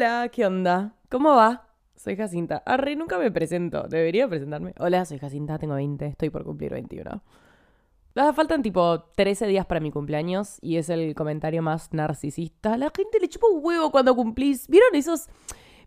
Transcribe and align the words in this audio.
Hola, 0.00 0.30
¿qué 0.32 0.46
onda? 0.46 0.94
¿Cómo 1.10 1.36
va? 1.36 1.68
Soy 1.94 2.16
Jacinta. 2.16 2.62
Arre, 2.64 2.96
nunca 2.96 3.18
me 3.18 3.30
presento. 3.30 3.86
Debería 3.86 4.26
presentarme. 4.26 4.72
Hola, 4.78 5.04
soy 5.04 5.18
Jacinta, 5.18 5.58
tengo 5.58 5.74
20, 5.74 6.06
estoy 6.06 6.30
por 6.30 6.42
cumplir 6.42 6.72
21. 6.72 7.22
Ah, 8.16 8.32
faltan 8.32 8.62
tipo 8.62 9.02
13 9.14 9.46
días 9.46 9.66
para 9.66 9.78
mi 9.78 9.90
cumpleaños 9.90 10.56
y 10.62 10.78
es 10.78 10.88
el 10.88 11.14
comentario 11.14 11.60
más 11.60 11.92
narcisista. 11.92 12.78
La 12.78 12.90
gente 12.96 13.20
le 13.20 13.28
chupa 13.28 13.48
un 13.48 13.62
huevo 13.62 13.90
cuando 13.90 14.16
cumplís. 14.16 14.68
¿Vieron 14.68 14.94
esos? 14.94 15.28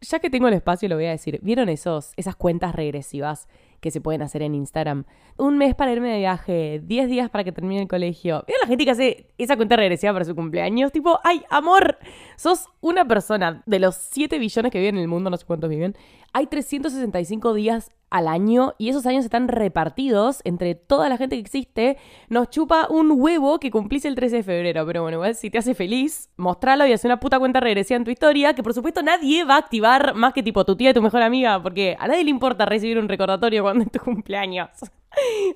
Ya 0.02 0.20
que 0.20 0.30
tengo 0.30 0.48
el 0.48 0.54
espacio 0.54 0.88
lo 0.90 0.96
voy 0.96 1.06
a 1.06 1.10
decir. 1.10 1.40
¿Vieron 1.42 1.68
esos 1.68 2.14
esas 2.16 2.36
cuentas 2.36 2.76
regresivas 2.76 3.48
que 3.84 3.92
se 3.92 4.00
pueden 4.00 4.22
hacer 4.22 4.42
en 4.42 4.56
Instagram. 4.56 5.04
Un 5.38 5.58
mes 5.58 5.76
para 5.76 5.92
irme 5.92 6.10
de 6.10 6.20
viaje, 6.20 6.82
10 6.84 7.10
días 7.10 7.30
para 7.30 7.44
que 7.44 7.52
termine 7.52 7.82
el 7.82 7.88
colegio. 7.90 8.44
Mira 8.48 8.60
la 8.62 8.68
gente 8.68 8.86
que 8.86 8.92
hace 8.92 9.28
esa 9.38 9.58
cuenta 9.58 9.76
regresiva 9.76 10.14
para 10.14 10.24
su 10.24 10.34
cumpleaños. 10.34 10.94
Tipo, 10.94 11.20
ay, 11.24 11.44
amor, 11.50 11.98
sos 12.38 12.70
una 12.80 13.06
persona 13.06 13.62
de 13.66 13.80
los 13.80 13.96
7 13.96 14.40
billones 14.40 14.72
que 14.72 14.80
viven 14.80 14.96
en 14.96 15.02
el 15.02 15.08
mundo, 15.10 15.30
no 15.30 15.36
sé 15.36 15.46
cuántos 15.46 15.70
viven. 15.70 15.96
Hay 16.32 16.48
365 16.48 17.54
días 17.54 17.92
al 18.14 18.28
año 18.28 18.76
y 18.78 18.90
esos 18.90 19.08
años 19.08 19.26
están 19.26 19.48
repartidos 19.48 20.42
entre 20.44 20.76
toda 20.76 21.10
la 21.10 21.18
gente 21.18 21.36
que 21.36 21.42
existe. 21.42 21.98
Nos 22.30 22.52
chupa 22.52 22.86
un 22.88 23.12
huevo 23.12 23.60
que 23.60 23.72
cumplís 23.72 24.06
el 24.06 24.14
13 24.14 24.38
de 24.38 24.44
febrero. 24.44 24.86
Pero 24.86 25.02
bueno, 25.02 25.16
igual 25.16 25.34
si 25.34 25.50
te 25.50 25.58
hace 25.58 25.74
feliz, 25.74 26.30
mostralo 26.38 26.86
y 26.86 26.94
hace 26.94 27.08
una 27.08 27.20
puta 27.20 27.40
cuenta 27.40 27.60
regresiva 27.60 27.98
en 27.98 28.04
tu 28.04 28.12
historia. 28.12 28.54
Que 28.54 28.62
por 28.62 28.76
supuesto 28.76 29.02
nadie 29.02 29.44
va 29.46 29.56
a 29.56 29.58
activar 29.58 30.14
más 30.14 30.32
que 30.34 30.44
tipo 30.44 30.64
tu 30.64 30.76
tía 30.76 30.92
y 30.92 30.94
tu 30.94 31.02
mejor 31.02 31.24
amiga. 31.24 31.62
Porque 31.64 31.98
a 32.00 32.08
nadie 32.08 32.24
le 32.24 32.30
importa 32.30 32.68
recibir 32.68 33.00
un 33.00 33.10
recordatorio 33.10 33.64
cuando 33.64 33.84
es 33.84 33.92
tu 33.92 34.00
cumpleaños. 34.00 34.70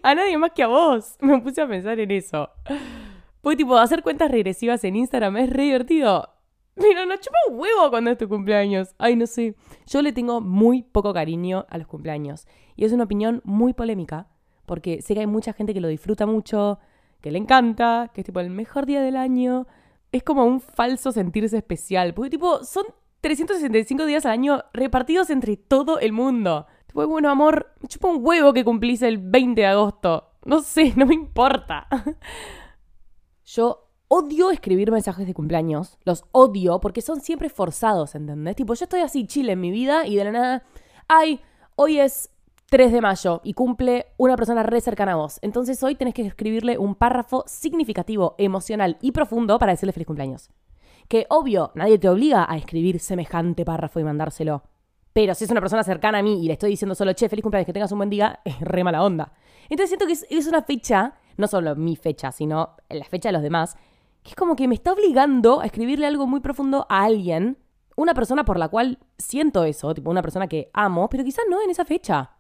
A 0.01 0.15
nadie 0.15 0.37
más 0.37 0.51
que 0.51 0.63
a 0.63 0.67
vos. 0.67 1.15
Me 1.19 1.39
puse 1.39 1.61
a 1.61 1.67
pensar 1.67 1.99
en 1.99 2.09
eso. 2.09 2.49
Pues 3.41 3.55
tipo, 3.55 3.77
hacer 3.77 4.01
cuentas 4.01 4.31
regresivas 4.31 4.83
en 4.83 4.95
Instagram 4.95 5.37
es 5.37 5.49
re 5.51 5.63
divertido. 5.63 6.36
Pero 6.81 7.05
no 7.05 7.15
chupa 7.17 7.37
un 7.49 7.59
huevo 7.59 7.89
cuando 7.89 8.11
es 8.11 8.17
tu 8.17 8.29
cumpleaños. 8.29 8.93
Ay, 8.97 9.15
no 9.15 9.25
sé. 9.25 9.55
Yo 9.87 10.01
le 10.01 10.13
tengo 10.13 10.41
muy 10.41 10.83
poco 10.83 11.13
cariño 11.13 11.65
a 11.69 11.77
los 11.77 11.87
cumpleaños. 11.87 12.47
Y 12.75 12.85
es 12.85 12.91
una 12.91 13.05
opinión 13.05 13.41
muy 13.43 13.73
polémica, 13.73 14.27
porque 14.65 15.01
sé 15.01 15.15
que 15.15 15.21
hay 15.21 15.27
mucha 15.27 15.53
gente 15.53 15.73
que 15.73 15.81
lo 15.81 15.87
disfruta 15.87 16.25
mucho, 16.25 16.79
que 17.21 17.31
le 17.31 17.39
encanta, 17.39 18.11
que 18.13 18.21
es 18.21 18.25
tipo 18.25 18.39
el 18.39 18.51
mejor 18.51 18.85
día 18.85 19.01
del 19.01 19.15
año. 19.15 19.65
Es 20.11 20.23
como 20.23 20.45
un 20.45 20.61
falso 20.61 21.11
sentirse 21.11 21.57
especial. 21.57 22.13
Porque 22.13 22.29
tipo, 22.29 22.63
son 22.63 22.85
365 23.21 24.05
días 24.05 24.25
al 24.25 24.33
año 24.33 24.63
repartidos 24.73 25.31
entre 25.31 25.57
todo 25.57 25.99
el 25.99 26.13
mundo. 26.13 26.67
Tipo, 26.85 27.07
bueno, 27.07 27.29
amor, 27.29 27.73
chupa 27.87 28.09
un 28.09 28.19
huevo 28.21 28.53
que 28.53 28.63
cumplís 28.63 29.01
el 29.01 29.17
20 29.17 29.61
de 29.61 29.67
agosto. 29.67 30.31
No 30.45 30.61
sé, 30.61 30.93
no 30.95 31.07
me 31.07 31.15
importa. 31.15 31.87
Yo 33.45 33.86
odio 34.07 34.51
escribir 34.51 34.91
mensajes 34.91 35.27
de 35.27 35.33
cumpleaños. 35.33 35.97
Los 36.03 36.25
odio 36.31 36.79
porque 36.79 37.01
son 37.01 37.21
siempre 37.21 37.49
forzados, 37.49 38.15
¿entendés? 38.15 38.55
Tipo, 38.55 38.73
yo 38.73 38.85
estoy 38.85 39.01
así 39.01 39.25
chile 39.27 39.53
en 39.53 39.61
mi 39.61 39.71
vida 39.71 40.05
y 40.05 40.15
de 40.15 40.23
la 40.23 40.31
nada, 40.31 40.63
ay, 41.07 41.41
hoy 41.75 41.99
es 41.99 42.29
3 42.69 42.91
de 42.91 43.01
mayo 43.01 43.41
y 43.43 43.53
cumple 43.53 44.07
una 44.17 44.35
persona 44.35 44.63
re 44.63 44.81
cercana 44.81 45.13
a 45.13 45.15
vos. 45.15 45.39
Entonces 45.41 45.81
hoy 45.83 45.95
tenés 45.95 46.13
que 46.13 46.25
escribirle 46.25 46.77
un 46.77 46.95
párrafo 46.95 47.43
significativo, 47.47 48.35
emocional 48.37 48.97
y 49.01 49.11
profundo 49.11 49.57
para 49.57 49.71
decirle 49.71 49.93
feliz 49.93 50.07
cumpleaños. 50.07 50.49
Que 51.07 51.25
obvio, 51.29 51.71
nadie 51.75 51.97
te 51.97 52.09
obliga 52.09 52.45
a 52.49 52.57
escribir 52.57 52.99
semejante 52.99 53.63
párrafo 53.63 53.99
y 53.99 54.03
mandárselo. 54.03 54.63
Pero 55.13 55.33
si 55.33 55.45
es 55.45 55.51
una 55.51 55.61
persona 55.61 55.83
cercana 55.83 56.19
a 56.19 56.21
mí 56.21 56.43
y 56.43 56.47
le 56.47 56.53
estoy 56.53 56.71
diciendo 56.71 56.93
solo, 56.93 57.13
che, 57.13 57.29
feliz 57.29 57.41
cumpleaños, 57.41 57.65
que 57.65 57.73
tengas 57.73 57.91
un 57.91 57.99
buen 57.99 58.09
día, 58.09 58.41
es 58.45 58.59
re 58.59 58.83
mala 58.83 59.03
onda. 59.03 59.31
Entonces 59.69 59.89
siento 59.89 60.05
que 60.05 60.13
es, 60.13 60.25
es 60.29 60.47
una 60.47 60.61
fecha, 60.61 61.15
no 61.37 61.47
solo 61.47 61.75
mi 61.75 61.95
fecha, 61.95 62.31
sino 62.31 62.75
la 62.89 63.05
fecha 63.05 63.29
de 63.29 63.33
los 63.33 63.41
demás, 63.41 63.77
es 64.31 64.35
como 64.35 64.55
que 64.55 64.67
me 64.67 64.75
está 64.75 64.93
obligando 64.93 65.61
a 65.61 65.65
escribirle 65.65 66.05
algo 66.05 66.27
muy 66.27 66.39
profundo 66.39 66.85
a 66.89 67.03
alguien, 67.03 67.57
una 67.95 68.13
persona 68.13 68.45
por 68.45 68.59
la 68.59 68.67
cual 68.67 68.99
siento 69.17 69.63
eso, 69.63 69.93
tipo 69.93 70.11
una 70.11 70.21
persona 70.21 70.47
que 70.47 70.69
amo, 70.73 71.09
pero 71.09 71.23
quizás 71.23 71.45
no 71.49 71.61
en 71.61 71.69
esa 71.69 71.85
fecha. 71.85 72.31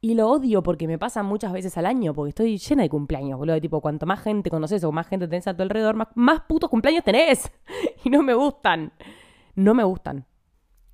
Y 0.00 0.14
lo 0.14 0.28
odio 0.28 0.62
porque 0.62 0.86
me 0.86 0.98
pasa 0.98 1.22
muchas 1.22 1.52
veces 1.52 1.76
al 1.78 1.86
año, 1.86 2.14
porque 2.14 2.28
estoy 2.28 2.58
llena 2.58 2.82
de 2.82 2.90
cumpleaños, 2.90 3.38
boludo. 3.38 3.60
Tipo, 3.60 3.80
cuanto 3.80 4.04
más 4.06 4.20
gente 4.20 4.50
conoces 4.50 4.84
o 4.84 4.92
más 4.92 5.08
gente 5.08 5.26
tenés 5.26 5.48
a 5.48 5.56
tu 5.56 5.62
alrededor, 5.62 5.96
más, 5.96 6.08
más 6.14 6.42
putos 6.42 6.68
cumpleaños 6.68 7.02
tenés. 7.02 7.50
y 8.04 8.10
no 8.10 8.22
me 8.22 8.34
gustan. 8.34 8.92
No 9.54 9.74
me 9.74 9.84
gustan. 9.84 10.26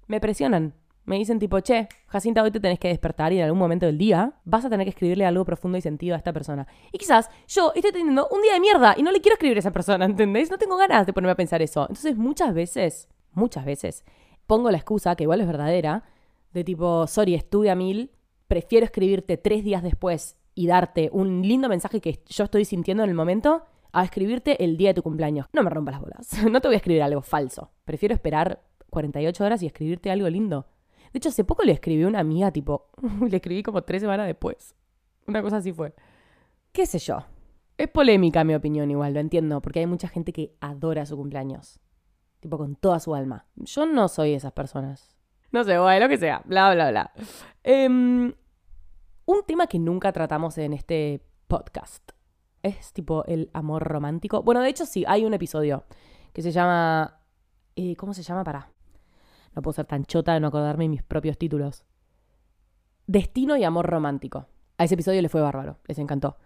Me 0.07 0.21
presionan. 0.21 0.75
Me 1.05 1.17
dicen 1.17 1.39
tipo, 1.39 1.59
che, 1.61 1.89
Jacinta, 2.07 2.43
hoy 2.43 2.51
te 2.51 2.61
tenés 2.61 2.79
que 2.79 2.89
despertar 2.89 3.33
y 3.33 3.39
en 3.39 3.45
algún 3.45 3.59
momento 3.59 3.87
del 3.87 3.99
día 3.99 4.35
vas 4.45 4.65
a 4.65 4.71
tener 4.71 4.85
que 4.85 4.91
escribirle 4.91 5.27
algo 5.27 5.45
profundo 5.45 5.77
y 5.77 5.81
sentido 5.81 6.15
a 6.15 6.19
esta 6.19 6.33
persona. 6.33 6.67
Y 6.93 6.99
quizás 6.99 7.29
yo 7.49 7.73
estoy 7.75 7.91
teniendo 7.91 8.29
un 8.31 8.41
día 8.43 8.53
de 8.55 8.61
mierda 8.61 8.95
y 8.97 9.03
no 9.03 9.11
le 9.11 9.21
quiero 9.21 9.35
escribir 9.35 9.57
a 9.57 9.61
esa 9.61 9.73
persona, 9.73 10.05
¿entendés? 10.07 10.51
No 10.51 10.59
tengo 10.59 10.77
ganas 10.77 11.07
de 11.07 11.13
ponerme 11.13 11.33
a 11.33 11.37
pensar 11.37 11.61
eso. 11.61 11.83
Entonces 11.83 12.17
muchas 12.17 12.55
veces, 12.55 13.09
muchas 13.33 13.65
veces, 13.65 14.05
pongo 14.47 14.71
la 14.71 14.77
excusa, 14.77 15.17
que 15.17 15.25
igual 15.25 15.41
es 15.41 15.47
verdadera, 15.47 16.05
de 16.53 16.65
tipo, 16.65 17.07
sorry, 17.07 17.35
estuve 17.35 17.71
a 17.71 17.75
mil, 17.75 18.11
prefiero 18.47 18.85
escribirte 18.85 19.37
tres 19.37 19.65
días 19.65 19.83
después 19.83 20.37
y 20.55 20.67
darte 20.67 21.09
un 21.13 21.43
lindo 21.43 21.69
mensaje 21.69 22.01
que 22.01 22.21
yo 22.29 22.45
estoy 22.45 22.65
sintiendo 22.65 23.03
en 23.03 23.11
el 23.11 23.17
momento 23.17 23.65
a 23.93 24.05
escribirte 24.05 24.63
el 24.65 24.77
día 24.77 24.91
de 24.91 24.95
tu 24.95 25.03
cumpleaños. 25.03 25.47
No 25.53 25.63
me 25.63 25.71
rompas 25.71 25.95
las 25.95 26.01
bolas. 26.03 26.29
No 26.51 26.61
te 26.61 26.69
voy 26.69 26.75
a 26.75 26.79
escribir 26.79 27.03
algo 27.03 27.23
falso. 27.23 27.71
Prefiero 27.85 28.15
esperar 28.15 28.63
48 28.91 29.45
horas 29.45 29.63
y 29.63 29.67
escribirte 29.67 30.11
algo 30.11 30.29
lindo. 30.29 30.67
De 31.13 31.19
hecho, 31.19 31.29
hace 31.29 31.45
poco 31.45 31.63
le 31.63 31.73
escribí 31.73 32.03
a 32.05 32.09
una 32.09 32.21
amiga, 32.21 32.51
tipo, 32.51 32.91
le 33.29 33.37
escribí 33.37 33.63
como 33.63 33.83
tres 33.83 34.03
semanas 34.03 34.27
después. 34.27 34.75
Una 35.27 35.43
cosa 35.43 35.59
así 35.59 35.73
fue. 35.73 35.95
¿Qué 36.73 36.87
sé 36.87 36.99
yo? 36.99 37.25
Es 37.77 37.89
polémica 37.89 38.45
mi 38.45 38.55
opinión 38.55 38.91
igual, 38.91 39.15
lo 39.15 39.21
entiendo, 39.21 39.61
porque 39.61 39.81
hay 39.81 39.87
mucha 39.87 40.09
gente 40.09 40.33
que 40.33 40.55
adora 40.61 41.07
su 41.07 41.17
cumpleaños. 41.17 41.81
Tipo, 42.41 42.59
con 42.59 42.77
toda 42.77 42.99
su 42.99 43.15
alma. 43.15 43.47
Yo 43.57 43.87
no 43.87 44.09
soy 44.09 44.33
esas 44.33 44.53
personas. 44.53 45.17
No 45.53 45.65
sé, 45.65 45.79
bueno, 45.79 46.07
lo 46.07 46.09
que 46.09 46.19
sea, 46.19 46.43
bla, 46.45 46.73
bla, 46.75 46.91
bla. 46.91 47.13
Em, 47.63 48.33
un 49.27 49.43
tema 49.47 49.67
que 49.67 49.79
nunca 49.79 50.13
tratamos 50.13 50.57
en 50.59 50.73
este 50.73 51.23
podcast 51.47 52.13
es 52.63 52.93
tipo 52.93 53.25
el 53.27 53.51
amor 53.53 53.83
romántico. 53.85 54.43
Bueno, 54.43 54.61
de 54.61 54.69
hecho 54.69 54.87
sí, 54.87 55.05
hay 55.07 55.25
un 55.25 55.35
episodio 55.35 55.85
que 56.33 56.43
se 56.43 56.53
llama... 56.53 57.21
Eh, 57.77 57.97
¿Cómo 57.97 58.15
se 58.15 58.23
llama? 58.23 58.45
Para. 58.45 58.72
No 59.55 59.63
puedo 59.63 59.75
ser 59.75 59.87
tan 59.87 60.05
chota 60.05 60.35
de 60.35 60.41
no 60.41 60.49
acordarme 60.49 60.89
mis 60.89 61.03
propios 61.03 61.39
títulos. 61.39 61.85
Destino 63.07 63.57
y 63.57 63.65
amor 63.65 63.87
romántico. 63.87 64.47
A 64.79 64.85
ese 64.85 64.95
episodio 64.95 65.21
le 65.23 65.29
fue 65.29 65.41
bárbaro, 65.41 65.79
les 65.87 65.99
encantó. 65.99 66.37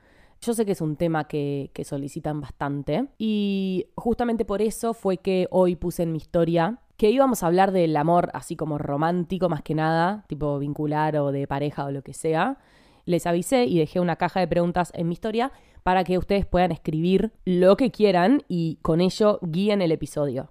Yo 0.41 0.53
sé 0.53 0.67
que 0.67 0.73
es 0.73 0.81
un 0.81 0.97
tema 0.97 1.25
que, 1.25 1.71
que, 1.73 1.85
solicitan 1.85 2.41
bastante 2.41 3.09
y 3.17 3.87
justamente 3.95 4.45
por 4.45 4.61
eso 4.61 4.93
fue 4.93 5.17
que 5.17 5.49
hoy 5.51 5.77
puse 5.77 6.03
en 6.03 6.13
mi 6.13 6.19
historia 6.19 6.81
que 6.97 7.11
íbamos 7.11 7.43
a 7.43 7.47
hablar 7.47 7.73
del 7.73 7.97
amor 7.97 8.31
así 8.35 8.57
como 8.57 8.79
romántico 8.79 9.49
más 9.49 9.63
que 9.63 9.75
nada, 9.75 10.25
tipo 10.29 10.59
vincular 10.59 11.17
o 11.17 11.33
de 11.33 11.47
pareja 11.47 11.85
o 11.85 11.91
lo 11.91 12.03
que 12.03 12.13
sea. 12.13 12.59
Les 13.05 13.27
avisé 13.27 13.65
y 13.65 13.79
dejé 13.79 14.01
una 14.01 14.17
caja 14.17 14.41
de 14.41 14.49
preguntas 14.49 14.93
en 14.95 15.09
mi 15.09 15.13
historia 15.13 15.53
para 15.83 16.05
que 16.05 16.19
ustedes 16.19 16.47
puedan 16.47 16.73
escribir 16.73 17.33
lo 17.45 17.77
que 17.77 17.91
quieran 17.91 18.43
y 18.49 18.79
con 18.83 19.01
ello 19.01 19.39
guíen 19.43 19.83
el 19.83 19.93
episodio. 19.93 20.51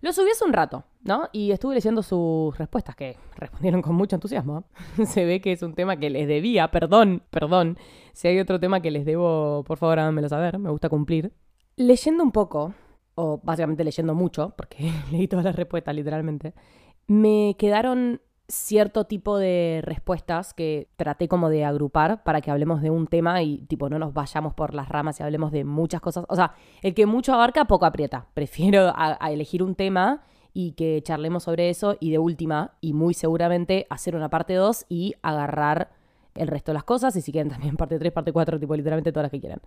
Lo 0.00 0.12
subí 0.12 0.30
hace 0.30 0.44
un 0.44 0.52
rato, 0.52 0.84
¿no? 1.02 1.28
Y 1.32 1.50
estuve 1.50 1.74
leyendo 1.74 2.02
sus 2.02 2.56
respuestas, 2.56 2.94
que 2.94 3.16
respondieron 3.36 3.82
con 3.82 3.96
mucho 3.96 4.16
entusiasmo. 4.16 4.64
Se 5.06 5.24
ve 5.24 5.40
que 5.40 5.52
es 5.52 5.62
un 5.62 5.74
tema 5.74 5.96
que 5.96 6.10
les 6.10 6.28
debía, 6.28 6.70
perdón, 6.70 7.22
perdón. 7.30 7.78
Si 8.12 8.28
hay 8.28 8.38
otro 8.38 8.60
tema 8.60 8.80
que 8.80 8.90
les 8.90 9.04
debo, 9.04 9.64
por 9.64 9.78
favor 9.78 9.98
háganmelo 9.98 10.28
saber, 10.28 10.58
me 10.58 10.70
gusta 10.70 10.88
cumplir. 10.88 11.32
Leyendo 11.76 12.22
un 12.22 12.32
poco, 12.32 12.74
o 13.14 13.40
básicamente 13.42 13.84
leyendo 13.84 14.14
mucho, 14.14 14.54
porque 14.56 14.92
leí 15.10 15.26
todas 15.26 15.44
las 15.44 15.56
respuestas 15.56 15.94
literalmente, 15.94 16.54
me 17.06 17.56
quedaron 17.58 18.20
cierto 18.48 19.04
tipo 19.04 19.38
de 19.38 19.80
respuestas 19.84 20.54
que 20.54 20.88
traté 20.96 21.28
como 21.28 21.50
de 21.50 21.66
agrupar 21.66 22.22
para 22.22 22.40
que 22.40 22.50
hablemos 22.50 22.80
de 22.80 22.88
un 22.88 23.06
tema 23.06 23.42
y 23.42 23.58
tipo 23.66 23.90
no 23.90 23.98
nos 23.98 24.14
vayamos 24.14 24.54
por 24.54 24.74
las 24.74 24.88
ramas 24.88 25.20
y 25.20 25.22
hablemos 25.22 25.52
de 25.52 25.64
muchas 25.64 26.00
cosas. 26.00 26.24
O 26.28 26.36
sea, 26.36 26.54
el 26.82 26.94
que 26.94 27.04
mucho 27.04 27.34
abarca, 27.34 27.66
poco 27.66 27.84
aprieta. 27.84 28.26
Prefiero 28.32 28.92
a, 28.94 29.16
elegir 29.30 29.62
un 29.62 29.74
tema 29.74 30.22
y 30.54 30.72
que 30.72 31.02
charlemos 31.02 31.42
sobre 31.42 31.68
eso 31.68 31.96
y 32.00 32.10
de 32.10 32.18
última 32.18 32.72
y 32.80 32.94
muy 32.94 33.12
seguramente 33.12 33.86
hacer 33.90 34.16
una 34.16 34.30
parte 34.30 34.54
2 34.54 34.86
y 34.88 35.14
agarrar 35.22 35.90
el 36.34 36.48
resto 36.48 36.72
de 36.72 36.74
las 36.74 36.84
cosas 36.84 37.14
y 37.16 37.20
si 37.20 37.32
quieren 37.32 37.50
también 37.50 37.76
parte 37.76 37.98
3, 37.98 38.12
parte 38.12 38.32
4, 38.32 38.58
tipo 38.58 38.74
literalmente 38.74 39.12
todas 39.12 39.24
las 39.24 39.30
que 39.30 39.40
quieran. 39.40 39.60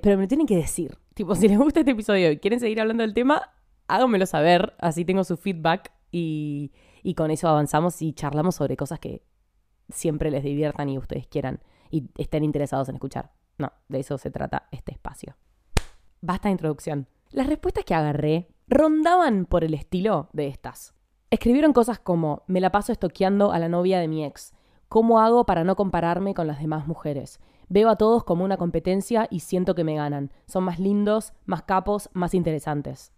Pero 0.00 0.16
me 0.16 0.22
lo 0.22 0.28
tienen 0.28 0.46
que 0.46 0.56
decir, 0.56 0.96
tipo 1.14 1.34
si 1.34 1.48
les 1.48 1.58
gusta 1.58 1.80
este 1.80 1.92
episodio 1.92 2.30
y 2.30 2.38
quieren 2.38 2.60
seguir 2.60 2.80
hablando 2.80 3.02
del 3.02 3.12
tema, 3.12 3.50
háganmelo 3.88 4.24
saber, 4.26 4.74
así 4.78 5.04
tengo 5.04 5.24
su 5.24 5.36
feedback 5.36 5.90
y 6.12 6.70
y 7.02 7.14
con 7.14 7.30
eso 7.30 7.48
avanzamos 7.48 8.00
y 8.02 8.12
charlamos 8.12 8.56
sobre 8.56 8.76
cosas 8.76 8.98
que 8.98 9.22
siempre 9.88 10.30
les 10.30 10.44
diviertan 10.44 10.88
y 10.88 10.98
ustedes 10.98 11.26
quieran 11.26 11.60
y 11.90 12.08
estén 12.16 12.44
interesados 12.44 12.88
en 12.88 12.96
escuchar. 12.96 13.32
No, 13.58 13.72
de 13.88 14.00
eso 14.00 14.16
se 14.18 14.30
trata 14.30 14.68
este 14.70 14.92
espacio. 14.92 15.36
Basta 16.20 16.48
de 16.48 16.52
introducción. 16.52 17.08
Las 17.30 17.46
respuestas 17.46 17.84
que 17.84 17.94
agarré 17.94 18.48
rondaban 18.68 19.46
por 19.46 19.64
el 19.64 19.74
estilo 19.74 20.28
de 20.32 20.48
estas. 20.48 20.94
Escribieron 21.30 21.72
cosas 21.72 21.98
como, 21.98 22.42
me 22.46 22.60
la 22.60 22.72
paso 22.72 22.92
estoqueando 22.92 23.52
a 23.52 23.58
la 23.58 23.68
novia 23.68 24.00
de 24.00 24.08
mi 24.08 24.24
ex. 24.24 24.52
¿Cómo 24.88 25.20
hago 25.20 25.46
para 25.46 25.62
no 25.62 25.76
compararme 25.76 26.34
con 26.34 26.46
las 26.46 26.58
demás 26.60 26.86
mujeres? 26.86 27.38
Veo 27.68 27.88
a 27.88 27.96
todos 27.96 28.24
como 28.24 28.44
una 28.44 28.56
competencia 28.56 29.28
y 29.30 29.40
siento 29.40 29.76
que 29.76 29.84
me 29.84 29.94
ganan. 29.94 30.32
Son 30.46 30.64
más 30.64 30.80
lindos, 30.80 31.32
más 31.44 31.62
capos, 31.62 32.10
más 32.12 32.34
interesantes. 32.34 33.12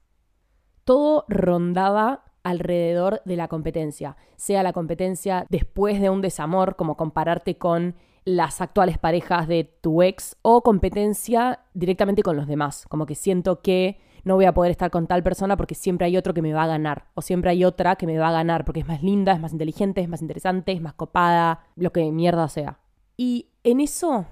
Todo 0.84 1.24
rondaba 1.28 2.24
alrededor 2.42 3.22
de 3.24 3.36
la 3.36 3.48
competencia, 3.48 4.16
sea 4.36 4.62
la 4.62 4.72
competencia 4.72 5.46
después 5.48 6.00
de 6.00 6.10
un 6.10 6.20
desamor, 6.20 6.76
como 6.76 6.96
compararte 6.96 7.56
con 7.56 7.94
las 8.24 8.60
actuales 8.60 8.98
parejas 8.98 9.48
de 9.48 9.64
tu 9.80 10.02
ex, 10.02 10.36
o 10.42 10.62
competencia 10.62 11.60
directamente 11.74 12.22
con 12.22 12.36
los 12.36 12.46
demás, 12.46 12.86
como 12.88 13.06
que 13.06 13.14
siento 13.14 13.60
que 13.62 13.98
no 14.24 14.36
voy 14.36 14.44
a 14.44 14.54
poder 14.54 14.70
estar 14.70 14.90
con 14.90 15.08
tal 15.08 15.22
persona 15.22 15.56
porque 15.56 15.74
siempre 15.74 16.06
hay 16.06 16.16
otro 16.16 16.32
que 16.32 16.42
me 16.42 16.52
va 16.52 16.64
a 16.64 16.68
ganar, 16.68 17.06
o 17.14 17.22
siempre 17.22 17.50
hay 17.50 17.64
otra 17.64 17.96
que 17.96 18.06
me 18.06 18.18
va 18.18 18.28
a 18.28 18.32
ganar 18.32 18.64
porque 18.64 18.80
es 18.80 18.86
más 18.86 19.02
linda, 19.02 19.32
es 19.32 19.40
más 19.40 19.52
inteligente, 19.52 20.00
es 20.00 20.08
más 20.08 20.22
interesante, 20.22 20.72
es 20.72 20.80
más 20.80 20.94
copada, 20.94 21.66
lo 21.76 21.92
que 21.92 22.10
mierda 22.12 22.48
sea. 22.48 22.78
Y 23.16 23.48
en 23.64 23.80
eso 23.80 24.26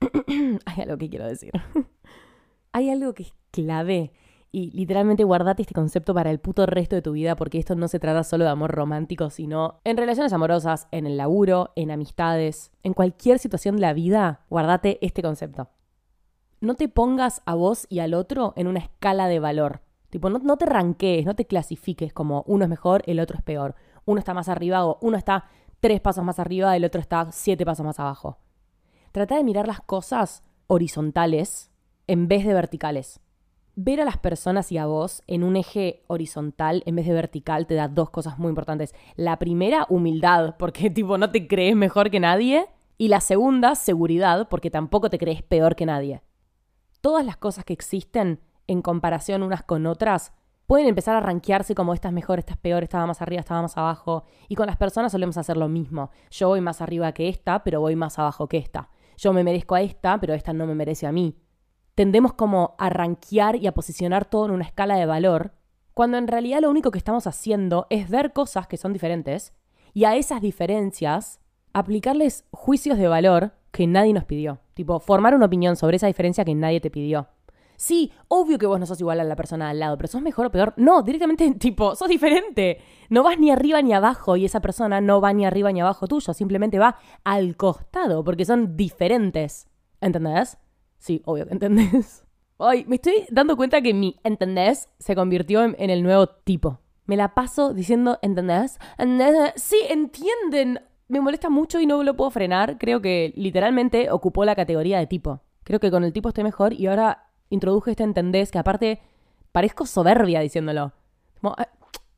hay 0.66 0.82
algo 0.82 0.98
que 0.98 1.08
quiero 1.08 1.26
decir. 1.26 1.52
hay 2.72 2.90
algo 2.90 3.14
que 3.14 3.24
es 3.24 3.34
clave 3.50 4.12
y 4.50 4.70
literalmente 4.70 5.24
guardate 5.24 5.62
este 5.62 5.74
concepto 5.74 6.14
para 6.14 6.30
el 6.30 6.40
puto 6.40 6.64
resto 6.64 6.96
de 6.96 7.02
tu 7.02 7.12
vida 7.12 7.36
porque 7.36 7.58
esto 7.58 7.74
no 7.74 7.88
se 7.88 7.98
trata 7.98 8.24
solo 8.24 8.44
de 8.44 8.50
amor 8.50 8.70
romántico, 8.70 9.30
sino 9.30 9.80
en 9.84 9.96
relaciones 9.96 10.32
amorosas, 10.32 10.88
en 10.90 11.06
el 11.06 11.16
laburo, 11.16 11.72
en 11.76 11.90
amistades, 11.90 12.72
en 12.82 12.94
cualquier 12.94 13.38
situación 13.38 13.76
de 13.76 13.82
la 13.82 13.92
vida, 13.92 14.46
guardate 14.48 14.98
este 15.04 15.22
concepto. 15.22 15.68
No 16.60 16.74
te 16.74 16.88
pongas 16.88 17.42
a 17.44 17.54
vos 17.54 17.86
y 17.88 17.98
al 18.00 18.14
otro 18.14 18.54
en 18.56 18.66
una 18.66 18.80
escala 18.80 19.28
de 19.28 19.38
valor. 19.38 19.82
Tipo, 20.10 20.30
no, 20.30 20.38
no 20.38 20.56
te 20.56 20.64
ranquees, 20.64 21.26
no 21.26 21.34
te 21.34 21.46
clasifiques 21.46 22.12
como 22.12 22.42
uno 22.46 22.64
es 22.64 22.70
mejor, 22.70 23.02
el 23.06 23.20
otro 23.20 23.36
es 23.36 23.42
peor. 23.42 23.74
Uno 24.06 24.18
está 24.18 24.32
más 24.32 24.48
arriba 24.48 24.86
o 24.86 24.98
uno 25.02 25.18
está 25.18 25.44
tres 25.80 26.00
pasos 26.00 26.24
más 26.24 26.38
arriba, 26.38 26.74
el 26.74 26.84
otro 26.84 27.00
está 27.00 27.28
siete 27.30 27.66
pasos 27.66 27.84
más 27.84 28.00
abajo. 28.00 28.38
Trata 29.12 29.36
de 29.36 29.44
mirar 29.44 29.68
las 29.68 29.80
cosas 29.80 30.42
horizontales 30.66 31.70
en 32.06 32.26
vez 32.28 32.46
de 32.46 32.54
verticales 32.54 33.20
ver 33.80 34.00
a 34.00 34.04
las 34.04 34.18
personas 34.18 34.72
y 34.72 34.78
a 34.78 34.86
vos 34.86 35.22
en 35.28 35.44
un 35.44 35.54
eje 35.54 36.02
horizontal 36.08 36.82
en 36.84 36.96
vez 36.96 37.06
de 37.06 37.12
vertical 37.12 37.68
te 37.68 37.76
da 37.76 37.86
dos 37.86 38.10
cosas 38.10 38.36
muy 38.36 38.48
importantes. 38.48 38.92
La 39.14 39.38
primera, 39.38 39.86
humildad, 39.88 40.56
porque 40.58 40.90
tipo 40.90 41.16
no 41.16 41.30
te 41.30 41.46
crees 41.46 41.76
mejor 41.76 42.10
que 42.10 42.18
nadie. 42.18 42.66
Y 43.00 43.06
la 43.06 43.20
segunda, 43.20 43.76
seguridad, 43.76 44.48
porque 44.48 44.72
tampoco 44.72 45.10
te 45.10 45.18
crees 45.18 45.44
peor 45.44 45.76
que 45.76 45.86
nadie. 45.86 46.22
Todas 47.00 47.24
las 47.24 47.36
cosas 47.36 47.64
que 47.64 47.72
existen 47.72 48.40
en 48.66 48.82
comparación 48.82 49.44
unas 49.44 49.62
con 49.62 49.86
otras 49.86 50.32
pueden 50.66 50.88
empezar 50.88 51.14
a 51.14 51.20
rankearse 51.20 51.76
como 51.76 51.94
esta 51.94 52.08
es 52.08 52.14
mejor, 52.14 52.40
esta 52.40 52.54
es 52.54 52.58
peor, 52.58 52.82
estaba 52.82 53.06
más 53.06 53.22
arriba, 53.22 53.38
estaba 53.38 53.62
más 53.62 53.76
abajo. 53.76 54.24
Y 54.48 54.56
con 54.56 54.66
las 54.66 54.76
personas 54.76 55.12
solemos 55.12 55.38
hacer 55.38 55.56
lo 55.56 55.68
mismo. 55.68 56.10
Yo 56.32 56.48
voy 56.48 56.60
más 56.60 56.80
arriba 56.80 57.12
que 57.12 57.28
esta, 57.28 57.62
pero 57.62 57.80
voy 57.80 57.94
más 57.94 58.18
abajo 58.18 58.48
que 58.48 58.56
esta. 58.56 58.90
Yo 59.16 59.32
me 59.32 59.44
merezco 59.44 59.76
a 59.76 59.82
esta, 59.82 60.18
pero 60.18 60.34
esta 60.34 60.52
no 60.52 60.66
me 60.66 60.74
merece 60.74 61.06
a 61.06 61.12
mí 61.12 61.36
tendemos 61.98 62.32
como 62.32 62.76
a 62.78 62.90
rankear 62.90 63.56
y 63.56 63.66
a 63.66 63.74
posicionar 63.74 64.24
todo 64.24 64.44
en 64.44 64.52
una 64.52 64.62
escala 64.62 64.94
de 64.94 65.04
valor, 65.04 65.50
cuando 65.94 66.16
en 66.16 66.28
realidad 66.28 66.60
lo 66.60 66.70
único 66.70 66.92
que 66.92 66.98
estamos 66.98 67.26
haciendo 67.26 67.88
es 67.90 68.08
ver 68.08 68.32
cosas 68.32 68.68
que 68.68 68.76
son 68.76 68.92
diferentes 68.92 69.52
y 69.94 70.04
a 70.04 70.14
esas 70.14 70.40
diferencias 70.40 71.40
aplicarles 71.72 72.44
juicios 72.52 72.98
de 72.98 73.08
valor 73.08 73.50
que 73.72 73.88
nadie 73.88 74.12
nos 74.12 74.26
pidió. 74.26 74.60
Tipo, 74.74 75.00
formar 75.00 75.34
una 75.34 75.46
opinión 75.46 75.74
sobre 75.74 75.96
esa 75.96 76.06
diferencia 76.06 76.44
que 76.44 76.54
nadie 76.54 76.80
te 76.80 76.88
pidió. 76.88 77.30
Sí, 77.74 78.12
obvio 78.28 78.58
que 78.58 78.66
vos 78.66 78.78
no 78.78 78.86
sos 78.86 79.00
igual 79.00 79.18
a 79.18 79.24
la 79.24 79.34
persona 79.34 79.68
al 79.68 79.80
lado, 79.80 79.98
pero 79.98 80.06
sos 80.06 80.22
mejor 80.22 80.46
o 80.46 80.50
peor. 80.52 80.74
No, 80.76 81.02
directamente, 81.02 81.50
tipo, 81.58 81.96
sos 81.96 82.08
diferente. 82.08 82.78
No 83.08 83.24
vas 83.24 83.40
ni 83.40 83.50
arriba 83.50 83.82
ni 83.82 83.92
abajo 83.92 84.36
y 84.36 84.44
esa 84.44 84.60
persona 84.60 85.00
no 85.00 85.20
va 85.20 85.32
ni 85.32 85.44
arriba 85.44 85.72
ni 85.72 85.80
abajo 85.80 86.06
tuyo, 86.06 86.32
simplemente 86.32 86.78
va 86.78 86.96
al 87.24 87.56
costado, 87.56 88.22
porque 88.22 88.44
son 88.44 88.76
diferentes. 88.76 89.66
¿Entendés? 90.00 90.58
Sí, 90.98 91.22
obvio 91.24 91.46
¿entendés? 91.50 92.24
Ay, 92.58 92.84
me 92.88 92.96
estoy 92.96 93.24
dando 93.30 93.56
cuenta 93.56 93.80
que 93.80 93.94
mi 93.94 94.16
¿entendés? 94.24 94.88
se 94.98 95.14
convirtió 95.14 95.62
en, 95.62 95.90
el 95.90 96.02
nuevo 96.02 96.28
tipo. 96.28 96.80
Me 97.06 97.16
la 97.16 97.34
paso 97.34 97.72
diciendo 97.72 98.18
¿entendés? 98.20 98.78
¿entendés? 98.98 99.52
Sí, 99.56 99.78
entienden. 99.88 100.80
Me 101.06 101.20
molesta 101.20 101.48
mucho 101.48 101.80
y 101.80 101.86
no 101.86 102.02
lo 102.02 102.16
puedo 102.16 102.30
frenar. 102.30 102.76
Creo 102.78 103.00
que 103.00 103.32
literalmente 103.36 104.10
ocupó 104.10 104.44
la 104.44 104.56
categoría 104.56 104.98
de 104.98 105.06
tipo. 105.06 105.40
Creo 105.64 105.80
que 105.80 105.90
con 105.90 106.04
el 106.04 106.12
tipo 106.12 106.28
estoy 106.28 106.44
mejor 106.44 106.72
y 106.72 106.86
ahora 106.86 107.30
introduje 107.48 107.92
este 107.92 108.02
¿entendés? 108.02 108.50
Que 108.50 108.58
aparte 108.58 109.00
parezco 109.52 109.86
soberbia 109.86 110.40
diciéndolo. 110.40 110.92
Ah, 111.44 111.68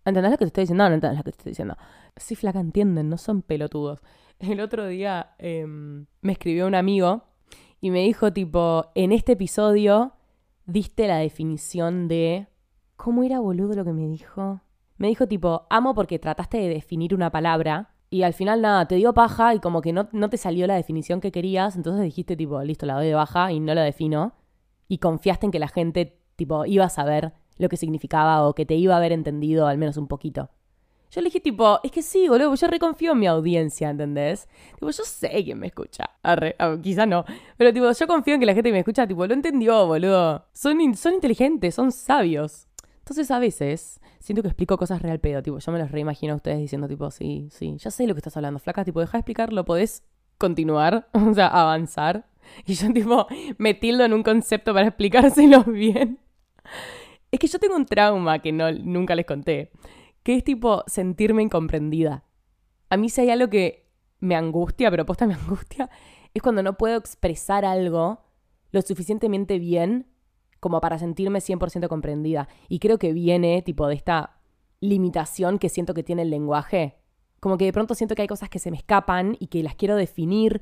¿Entendés 0.04 0.32
lo 0.32 0.38
que 0.38 0.44
te 0.44 0.48
estoy 0.48 0.62
diciendo? 0.62 0.84
No, 0.84 0.88
no 0.88 0.94
entendés 0.94 1.18
lo 1.18 1.24
que 1.24 1.32
te 1.32 1.38
estoy 1.38 1.50
diciendo. 1.50 1.76
Sí, 2.16 2.34
flaca, 2.34 2.60
entienden, 2.60 3.10
no 3.10 3.18
son 3.18 3.42
pelotudos. 3.42 4.00
El 4.38 4.60
otro 4.60 4.86
día 4.86 5.34
em, 5.38 6.06
me 6.22 6.32
escribió 6.32 6.66
un 6.66 6.74
amigo 6.74 7.24
y 7.80 7.90
me 7.90 8.00
dijo 8.00 8.32
tipo, 8.32 8.86
en 8.94 9.12
este 9.12 9.32
episodio 9.32 10.12
diste 10.66 11.08
la 11.08 11.18
definición 11.18 12.08
de... 12.08 12.48
¿Cómo 12.96 13.22
era 13.22 13.40
boludo 13.40 13.74
lo 13.74 13.84
que 13.84 13.92
me 13.92 14.06
dijo? 14.06 14.60
Me 14.98 15.08
dijo 15.08 15.26
tipo, 15.26 15.66
amo 15.70 15.94
porque 15.94 16.18
trataste 16.18 16.58
de 16.58 16.68
definir 16.68 17.14
una 17.14 17.30
palabra 17.30 17.94
y 18.10 18.24
al 18.24 18.34
final 18.34 18.60
nada, 18.60 18.86
te 18.86 18.96
dio 18.96 19.14
paja 19.14 19.54
y 19.54 19.60
como 19.60 19.80
que 19.80 19.92
no, 19.92 20.08
no 20.12 20.28
te 20.28 20.36
salió 20.36 20.66
la 20.66 20.74
definición 20.74 21.20
que 21.20 21.32
querías, 21.32 21.76
entonces 21.76 22.02
dijiste 22.02 22.36
tipo, 22.36 22.62
listo, 22.62 22.84
la 22.84 22.94
doy 22.94 23.06
de 23.06 23.14
baja 23.14 23.52
y 23.52 23.60
no 23.60 23.72
la 23.72 23.82
defino. 23.82 24.34
Y 24.88 24.98
confiaste 24.98 25.46
en 25.46 25.52
que 25.52 25.58
la 25.58 25.68
gente 25.68 26.18
tipo 26.36 26.66
iba 26.66 26.84
a 26.84 26.90
saber 26.90 27.32
lo 27.56 27.68
que 27.68 27.76
significaba 27.76 28.46
o 28.46 28.54
que 28.54 28.66
te 28.66 28.74
iba 28.74 28.94
a 28.94 28.96
haber 28.98 29.12
entendido 29.12 29.66
al 29.66 29.78
menos 29.78 29.96
un 29.96 30.08
poquito. 30.08 30.50
Yo 31.10 31.20
le 31.20 31.26
dije, 31.26 31.40
tipo, 31.40 31.80
es 31.82 31.90
que 31.90 32.02
sí, 32.02 32.28
boludo, 32.28 32.54
yo 32.54 32.66
reconfío 32.68 33.12
en 33.12 33.18
mi 33.18 33.26
audiencia, 33.26 33.90
¿entendés? 33.90 34.48
Tipo, 34.74 34.90
yo 34.90 35.04
sé 35.04 35.42
quién 35.42 35.58
me 35.58 35.66
escucha. 35.66 36.10
Arre, 36.22 36.54
ah, 36.60 36.76
quizá 36.80 37.04
no. 37.04 37.24
Pero, 37.56 37.72
tipo, 37.72 37.90
yo 37.90 38.06
confío 38.06 38.34
en 38.34 38.40
que 38.40 38.46
la 38.46 38.54
gente 38.54 38.68
que 38.68 38.74
me 38.74 38.78
escucha, 38.78 39.08
tipo, 39.08 39.26
lo 39.26 39.34
entendió, 39.34 39.86
boludo. 39.86 40.46
Son, 40.52 40.94
son 40.94 41.14
inteligentes, 41.14 41.74
son 41.74 41.90
sabios. 41.90 42.68
Entonces, 42.98 43.28
a 43.32 43.40
veces, 43.40 44.00
siento 44.20 44.42
que 44.42 44.48
explico 44.48 44.76
cosas 44.76 45.02
real 45.02 45.18
pedo. 45.18 45.42
Tipo, 45.42 45.58
yo 45.58 45.72
me 45.72 45.80
los 45.80 45.90
reimagino 45.90 46.34
a 46.34 46.36
ustedes 46.36 46.58
diciendo, 46.58 46.86
tipo, 46.86 47.10
sí, 47.10 47.48
sí, 47.50 47.76
ya 47.78 47.90
sé 47.90 48.06
lo 48.06 48.14
que 48.14 48.20
estás 48.20 48.36
hablando, 48.36 48.60
flaca. 48.60 48.84
Tipo, 48.84 49.00
deja 49.00 49.12
de 49.12 49.18
explicarlo, 49.18 49.64
podés 49.64 50.04
continuar, 50.38 51.08
o 51.12 51.34
sea, 51.34 51.48
avanzar. 51.48 52.26
Y 52.66 52.74
yo, 52.74 52.92
tipo, 52.92 53.26
me 53.58 53.74
tildo 53.74 54.04
en 54.04 54.12
un 54.12 54.22
concepto 54.22 54.72
para 54.72 54.86
explicárselo 54.86 55.64
bien. 55.66 56.20
Es 57.32 57.40
que 57.40 57.48
yo 57.48 57.58
tengo 57.58 57.74
un 57.74 57.86
trauma 57.86 58.38
que 58.38 58.52
no, 58.52 58.70
nunca 58.70 59.16
les 59.16 59.26
conté 59.26 59.72
que 60.22 60.36
es 60.36 60.44
tipo 60.44 60.84
sentirme 60.86 61.42
incomprendida. 61.42 62.24
A 62.88 62.96
mí 62.96 63.08
si 63.08 63.22
hay 63.22 63.30
algo 63.30 63.48
que 63.48 63.90
me 64.18 64.36
angustia, 64.36 64.90
pero 64.90 65.06
posta 65.06 65.26
me 65.26 65.34
angustia, 65.42 65.90
es 66.34 66.42
cuando 66.42 66.62
no 66.62 66.76
puedo 66.76 66.96
expresar 66.96 67.64
algo 67.64 68.20
lo 68.70 68.82
suficientemente 68.82 69.58
bien 69.58 70.06
como 70.60 70.80
para 70.80 70.98
sentirme 70.98 71.40
100% 71.40 71.88
comprendida. 71.88 72.48
Y 72.68 72.78
creo 72.78 72.98
que 72.98 73.12
viene 73.12 73.62
tipo 73.62 73.88
de 73.88 73.94
esta 73.94 74.40
limitación 74.80 75.58
que 75.58 75.68
siento 75.68 75.94
que 75.94 76.02
tiene 76.02 76.22
el 76.22 76.30
lenguaje. 76.30 76.98
Como 77.40 77.56
que 77.56 77.64
de 77.64 77.72
pronto 77.72 77.94
siento 77.94 78.14
que 78.14 78.22
hay 78.22 78.28
cosas 78.28 78.50
que 78.50 78.58
se 78.58 78.70
me 78.70 78.76
escapan 78.76 79.36
y 79.40 79.46
que 79.46 79.62
las 79.62 79.74
quiero 79.74 79.96
definir 79.96 80.60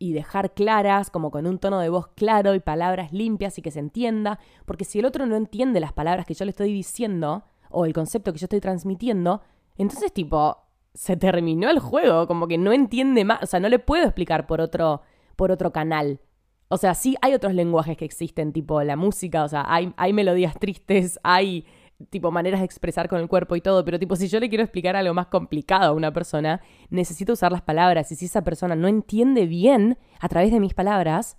y, 0.00 0.12
dejar 0.12 0.54
claras, 0.54 1.10
como 1.10 1.30
con 1.30 1.46
un 1.46 1.58
tono 1.58 1.78
de 1.80 1.88
voz 1.88 2.08
claro 2.08 2.54
y 2.54 2.60
palabras 2.60 3.12
limpias 3.12 3.58
y 3.58 3.62
que 3.62 3.70
se 3.70 3.78
entienda. 3.78 4.40
Porque 4.64 4.84
si 4.84 4.98
el 4.98 5.04
otro 5.04 5.26
no 5.26 5.36
entiende 5.36 5.78
las 5.78 5.92
palabras 5.92 6.26
que 6.26 6.34
yo 6.34 6.44
le 6.44 6.50
estoy 6.50 6.72
diciendo, 6.72 7.44
o 7.70 7.84
el 7.84 7.92
concepto 7.92 8.32
que 8.32 8.38
yo 8.38 8.46
estoy 8.46 8.60
transmitiendo, 8.60 9.42
entonces 9.76 10.12
tipo, 10.12 10.56
se 10.94 11.16
terminó 11.16 11.70
el 11.70 11.78
juego, 11.78 12.26
como 12.26 12.48
que 12.48 12.58
no 12.58 12.72
entiende 12.72 13.24
más, 13.24 13.42
o 13.42 13.46
sea, 13.46 13.60
no 13.60 13.68
le 13.68 13.78
puedo 13.78 14.04
explicar 14.04 14.46
por 14.46 14.60
otro, 14.60 15.02
por 15.36 15.50
otro 15.50 15.72
canal. 15.72 16.20
O 16.68 16.76
sea, 16.76 16.94
sí 16.94 17.16
hay 17.22 17.34
otros 17.34 17.54
lenguajes 17.54 17.96
que 17.96 18.04
existen, 18.04 18.52
tipo 18.52 18.82
la 18.82 18.96
música, 18.96 19.44
o 19.44 19.48
sea, 19.48 19.64
hay, 19.66 19.94
hay 19.96 20.12
melodías 20.12 20.54
tristes, 20.58 21.18
hay 21.22 21.64
tipo 22.10 22.30
maneras 22.30 22.60
de 22.60 22.66
expresar 22.66 23.08
con 23.08 23.20
el 23.20 23.28
cuerpo 23.28 23.56
y 23.56 23.60
todo, 23.60 23.84
pero 23.84 23.98
tipo 23.98 24.16
si 24.16 24.28
yo 24.28 24.38
le 24.38 24.48
quiero 24.48 24.62
explicar 24.62 24.94
algo 24.94 25.14
más 25.14 25.26
complicado 25.26 25.90
a 25.90 25.92
una 25.92 26.12
persona, 26.12 26.60
necesito 26.90 27.32
usar 27.32 27.52
las 27.52 27.62
palabras 27.62 28.12
y 28.12 28.16
si 28.16 28.26
esa 28.26 28.42
persona 28.42 28.76
no 28.76 28.88
entiende 28.88 29.46
bien 29.46 29.98
a 30.20 30.28
través 30.28 30.52
de 30.52 30.60
mis 30.60 30.74
palabras, 30.74 31.36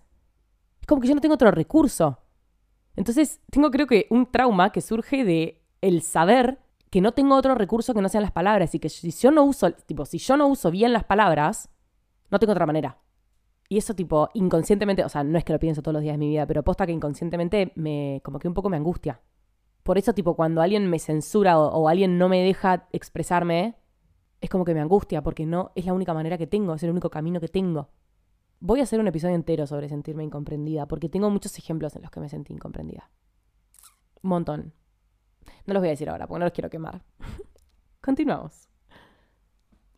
es 0.81 0.87
como 0.87 1.01
que 1.01 1.07
yo 1.07 1.15
no 1.15 1.21
tengo 1.21 1.35
otro 1.35 1.51
recurso. 1.51 2.19
Entonces, 2.95 3.39
tengo 3.49 3.71
creo 3.71 3.87
que 3.87 4.07
un 4.09 4.29
trauma 4.29 4.71
que 4.71 4.81
surge 4.81 5.23
de 5.23 5.58
el 5.81 6.01
saber 6.01 6.59
que 6.89 7.01
no 7.01 7.11
tengo 7.11 7.35
otro 7.35 7.55
recurso 7.55 7.93
que 7.93 8.01
no 8.01 8.09
sean 8.09 8.23
las 8.23 8.31
palabras 8.31 8.73
y 8.73 8.79
que 8.79 8.89
si 8.89 9.11
yo 9.11 9.31
no 9.31 9.43
uso, 9.43 9.71
tipo, 9.71 10.05
si 10.05 10.17
yo 10.17 10.37
no 10.37 10.47
uso 10.47 10.71
bien 10.71 10.93
las 10.93 11.03
palabras, 11.03 11.69
no 12.31 12.39
tengo 12.39 12.53
otra 12.53 12.65
manera. 12.65 12.99
Y 13.67 13.77
eso, 13.77 13.93
tipo, 13.93 14.29
inconscientemente, 14.33 15.03
o 15.03 15.09
sea, 15.09 15.23
no 15.23 15.37
es 15.37 15.43
que 15.43 15.53
lo 15.53 15.59
pienso 15.59 15.83
todos 15.83 15.93
los 15.93 16.01
días 16.01 16.15
de 16.15 16.17
mi 16.17 16.29
vida, 16.29 16.47
pero 16.47 16.63
posta 16.63 16.87
que 16.87 16.91
inconscientemente 16.91 17.71
me, 17.75 18.21
como 18.23 18.39
que 18.39 18.47
un 18.47 18.55
poco 18.55 18.69
me 18.69 18.77
angustia. 18.77 19.21
Por 19.83 19.99
eso, 19.99 20.13
tipo, 20.13 20.35
cuando 20.35 20.61
alguien 20.61 20.89
me 20.89 20.97
censura 20.97 21.59
o, 21.59 21.67
o 21.67 21.87
alguien 21.87 22.17
no 22.17 22.29
me 22.29 22.41
deja 22.41 22.87
expresarme, 22.91 23.75
es 24.41 24.49
como 24.49 24.65
que 24.65 24.73
me 24.73 24.79
angustia, 24.79 25.21
porque 25.21 25.45
no 25.45 25.71
es 25.75 25.85
la 25.85 25.93
única 25.93 26.15
manera 26.15 26.37
que 26.37 26.47
tengo, 26.47 26.73
es 26.73 26.83
el 26.83 26.89
único 26.89 27.11
camino 27.11 27.39
que 27.39 27.47
tengo. 27.47 27.89
Voy 28.59 28.79
a 28.79 28.83
hacer 28.83 28.99
un 28.99 29.07
episodio 29.07 29.35
entero 29.35 29.67
sobre 29.67 29.87
sentirme 29.87 30.23
incomprendida, 30.23 30.87
porque 30.87 31.07
tengo 31.07 31.29
muchos 31.29 31.57
ejemplos 31.59 31.95
en 31.95 32.01
los 32.01 32.11
que 32.11 32.19
me 32.19 32.29
sentí 32.29 32.53
incomprendida. 32.53 33.11
Un 34.23 34.29
montón. 34.29 34.73
No 35.65 35.73
los 35.73 35.81
voy 35.81 35.89
a 35.89 35.91
decir 35.91 36.09
ahora 36.09 36.27
porque 36.27 36.39
no 36.39 36.45
los 36.45 36.53
quiero 36.53 36.69
quemar. 36.69 37.01
Continuamos. 38.01 38.69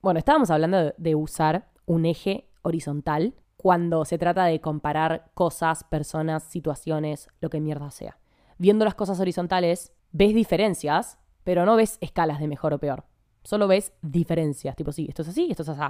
Bueno, 0.02 0.18
estábamos 0.18 0.50
hablando 0.50 0.94
de 0.98 1.16
usar 1.16 1.70
un 1.86 2.06
eje 2.06 2.50
horizontal 2.64 3.36
cuando 3.58 4.06
se 4.06 4.18
trata 4.18 4.46
de 4.46 4.60
comparar 4.60 5.32
cosas, 5.34 5.84
personas, 5.84 6.44
situaciones, 6.44 7.30
lo 7.40 7.50
que 7.50 7.60
mierda 7.60 7.92
sea. 7.92 8.18
Viendo 8.58 8.86
las 8.86 8.96
cosas 8.96 9.20
horizontales, 9.20 9.94
ves 10.12 10.34
diferencias 10.34 11.20
pero 11.44 11.66
no 11.66 11.76
ves 11.76 11.98
escalas 12.02 12.40
de 12.40 12.48
mejor 12.48 12.74
o 12.74 12.80
peor. 12.80 13.06
Solo 13.44 13.68
ves 13.68 13.94
diferencias, 14.02 14.76
tipo, 14.76 14.92
sí, 14.92 15.08
esto 15.10 15.24
es 15.24 15.30
así, 15.30 15.48
esto 15.50 15.64
es 15.64 15.70
así. 15.70 15.82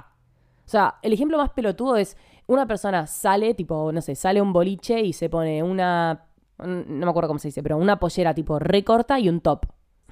O 0.64 0.68
sea, 0.68 0.98
el 1.02 1.12
ejemplo 1.12 1.36
más 1.36 1.50
pelotudo 1.50 1.96
es 1.96 2.16
una 2.46 2.66
persona 2.66 3.06
sale, 3.06 3.54
tipo, 3.54 3.92
no 3.92 4.00
sé, 4.00 4.14
sale 4.14 4.40
un 4.40 4.52
boliche 4.52 5.00
y 5.00 5.12
se 5.12 5.28
pone 5.28 5.62
una, 5.62 6.26
no 6.66 7.06
me 7.06 7.10
acuerdo 7.10 7.28
cómo 7.28 7.38
se 7.38 7.48
dice, 7.48 7.62
pero 7.62 7.76
una 7.76 7.98
pollera 7.98 8.34
tipo 8.34 8.58
recorta 8.58 9.18
y 9.18 9.28
un 9.28 9.40
top, 9.40 9.66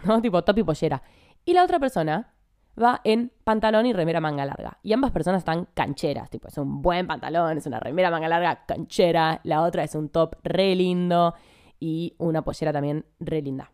¿no? 0.04 0.20
Tipo 0.22 0.42
top 0.42 0.58
y 0.58 0.62
pollera. 0.62 1.02
Y 1.44 1.54
la 1.54 1.64
otra 1.64 1.78
persona 1.78 2.34
va 2.80 3.00
en 3.04 3.32
pantalón 3.44 3.86
y 3.86 3.92
remera 3.92 4.20
manga 4.20 4.44
larga. 4.44 4.78
Y 4.82 4.92
ambas 4.92 5.10
personas 5.10 5.40
están 5.40 5.68
cancheras, 5.74 6.30
tipo, 6.30 6.48
es 6.48 6.58
un 6.58 6.82
buen 6.82 7.06
pantalón, 7.06 7.58
es 7.58 7.66
una 7.66 7.80
remera 7.80 8.10
manga 8.10 8.28
larga 8.28 8.64
canchera, 8.66 9.40
la 9.44 9.62
otra 9.62 9.84
es 9.84 9.94
un 9.94 10.08
top 10.08 10.36
re 10.42 10.74
lindo 10.74 11.34
y 11.78 12.14
una 12.18 12.42
pollera 12.42 12.72
también 12.72 13.04
re 13.18 13.42
linda. 13.42 13.72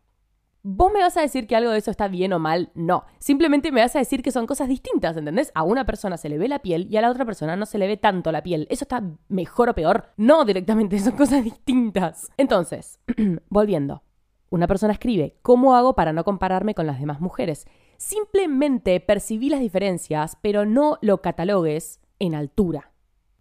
¿Vos 0.68 0.92
me 0.92 0.99
vas 0.99 1.16
a 1.16 1.20
decir 1.20 1.46
que 1.46 1.54
algo 1.54 1.70
de 1.70 1.78
eso 1.78 1.92
está 1.92 2.08
bien 2.08 2.32
o 2.32 2.40
mal? 2.40 2.73
No. 2.75 3.04
Simplemente 3.20 3.70
me 3.70 3.82
vas 3.82 3.94
a 3.94 4.00
decir 4.00 4.20
que 4.20 4.32
son 4.32 4.49
cosas 4.49 4.66
distintas, 4.66 5.16
¿entendés? 5.16 5.52
A 5.54 5.62
una 5.62 5.87
persona 5.87 6.16
se 6.16 6.28
le 6.28 6.38
ve 6.38 6.49
la 6.49 6.58
piel 6.58 6.88
y 6.90 6.96
a 6.96 7.02
la 7.02 7.11
otra 7.12 7.25
persona 7.25 7.54
no 7.54 7.66
se 7.66 7.78
le 7.78 7.87
ve 7.87 7.96
tanto 7.96 8.32
la 8.32 8.42
piel. 8.42 8.66
¿Eso 8.68 8.82
está 8.82 9.00
mejor 9.28 9.68
o 9.68 9.75
peor? 9.76 10.08
No, 10.16 10.44
directamente, 10.44 10.99
son 10.99 11.12
cosas 11.12 11.44
distintas. 11.44 12.32
Entonces, 12.37 12.99
volviendo. 13.49 14.02
Una 14.50 14.66
persona 14.66 14.92
escribe, 14.92 15.37
¿cómo 15.40 15.76
hago 15.76 15.94
para 15.94 16.12
no 16.12 16.25
compararme 16.25 16.75
con 16.75 16.88
las 16.88 16.99
demás 16.99 17.20
mujeres? 17.20 17.68
Simplemente 17.96 18.99
percibí 18.99 19.50
las 19.50 19.61
diferencias, 19.61 20.37
pero 20.42 20.66
no 20.66 20.99
lo 21.00 21.23
catalogues 21.23 22.00
en 22.18 22.35
altura. 22.35 22.90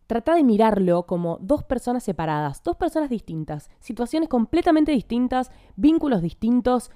Trata 0.06 0.36
de 0.36 0.44
mirarlo 0.44 1.08
como 1.08 1.40
dos 1.42 1.64
personas 1.64 2.04
separadas, 2.04 2.62
dos 2.62 2.76
personas 2.76 3.10
distintas, 3.10 3.72
situaciones 3.80 4.30
completamente 4.30 4.92
distintas, 4.92 5.50
vínculos 5.76 6.22
distintos, 6.22 6.92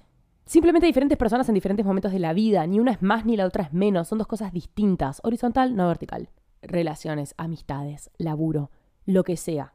simplemente 0.46 0.88
diferentes 0.88 1.18
personas 1.18 1.48
en 1.50 1.56
diferentes 1.56 1.86
momentos 1.86 2.12
de 2.12 2.20
la 2.20 2.34
vida. 2.34 2.66
Ni 2.68 2.80
una 2.80 2.92
es 2.92 3.02
más 3.02 3.26
ni 3.26 3.38
la 3.38 3.46
otra 3.46 3.64
es 3.64 3.74
menos, 3.74 4.08
son 4.08 4.18
dos 4.18 4.28
cosas 4.28 4.54
distintas, 4.54 5.22
horizontal, 5.24 5.76
no 5.76 5.88
vertical. 5.88 6.30
Relaciones, 6.62 7.36
amistades, 7.38 8.12
laburo, 8.18 8.72
lo 9.06 9.24
que 9.24 9.38
sea. 9.38 9.74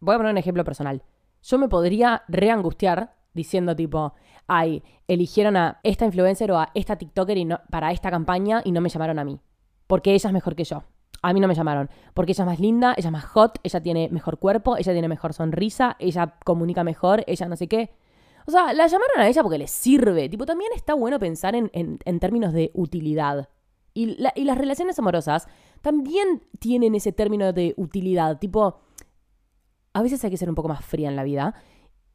Voy 0.00 0.14
a 0.14 0.18
poner 0.18 0.32
un 0.32 0.38
ejemplo 0.38 0.64
personal. 0.64 1.02
Yo 1.42 1.58
me 1.58 1.68
podría 1.68 2.22
reangustiar 2.28 3.14
diciendo 3.34 3.74
tipo, 3.74 4.14
ay, 4.46 4.82
eligieron 5.08 5.56
a 5.56 5.80
esta 5.82 6.04
influencer 6.04 6.52
o 6.52 6.58
a 6.58 6.70
esta 6.74 6.96
TikToker 6.96 7.36
y 7.38 7.44
no, 7.44 7.60
para 7.70 7.92
esta 7.92 8.10
campaña 8.10 8.62
y 8.64 8.72
no 8.72 8.80
me 8.80 8.88
llamaron 8.88 9.18
a 9.18 9.24
mí. 9.24 9.40
Porque 9.86 10.14
ella 10.14 10.28
es 10.28 10.32
mejor 10.32 10.54
que 10.54 10.64
yo. 10.64 10.84
A 11.22 11.32
mí 11.32 11.40
no 11.40 11.48
me 11.48 11.54
llamaron. 11.54 11.88
Porque 12.14 12.32
ella 12.32 12.44
es 12.44 12.46
más 12.46 12.60
linda, 12.60 12.94
ella 12.96 13.08
es 13.08 13.12
más 13.12 13.24
hot, 13.24 13.58
ella 13.62 13.80
tiene 13.80 14.08
mejor 14.10 14.38
cuerpo, 14.38 14.76
ella 14.76 14.92
tiene 14.92 15.08
mejor 15.08 15.32
sonrisa, 15.32 15.96
ella 15.98 16.34
comunica 16.44 16.84
mejor, 16.84 17.24
ella 17.26 17.46
no 17.48 17.56
sé 17.56 17.68
qué. 17.68 17.94
O 18.46 18.50
sea, 18.50 18.72
la 18.72 18.86
llamaron 18.86 19.18
a 19.20 19.28
ella 19.28 19.42
porque 19.42 19.58
le 19.58 19.66
sirve. 19.66 20.28
Tipo, 20.28 20.46
también 20.46 20.70
está 20.74 20.94
bueno 20.94 21.18
pensar 21.18 21.54
en, 21.54 21.70
en, 21.72 22.20
términos 22.20 22.52
de 22.52 22.70
utilidad. 22.74 23.48
Y, 23.94 24.16
y 24.34 24.44
las 24.44 24.58
relaciones 24.58 24.98
amorosas 24.98 25.46
también 25.80 26.42
tienen 26.58 26.94
ese 26.94 27.12
término 27.12 27.52
de 27.52 27.74
utilidad. 27.76 28.38
Tipo, 28.38 28.80
a 29.92 30.02
veces 30.02 30.24
hay 30.24 30.30
que 30.30 30.36
ser 30.36 30.48
un 30.48 30.54
poco 30.54 30.68
más 30.68 30.84
fría 30.84 31.08
en 31.08 31.16
la 31.16 31.24
vida 31.24 31.54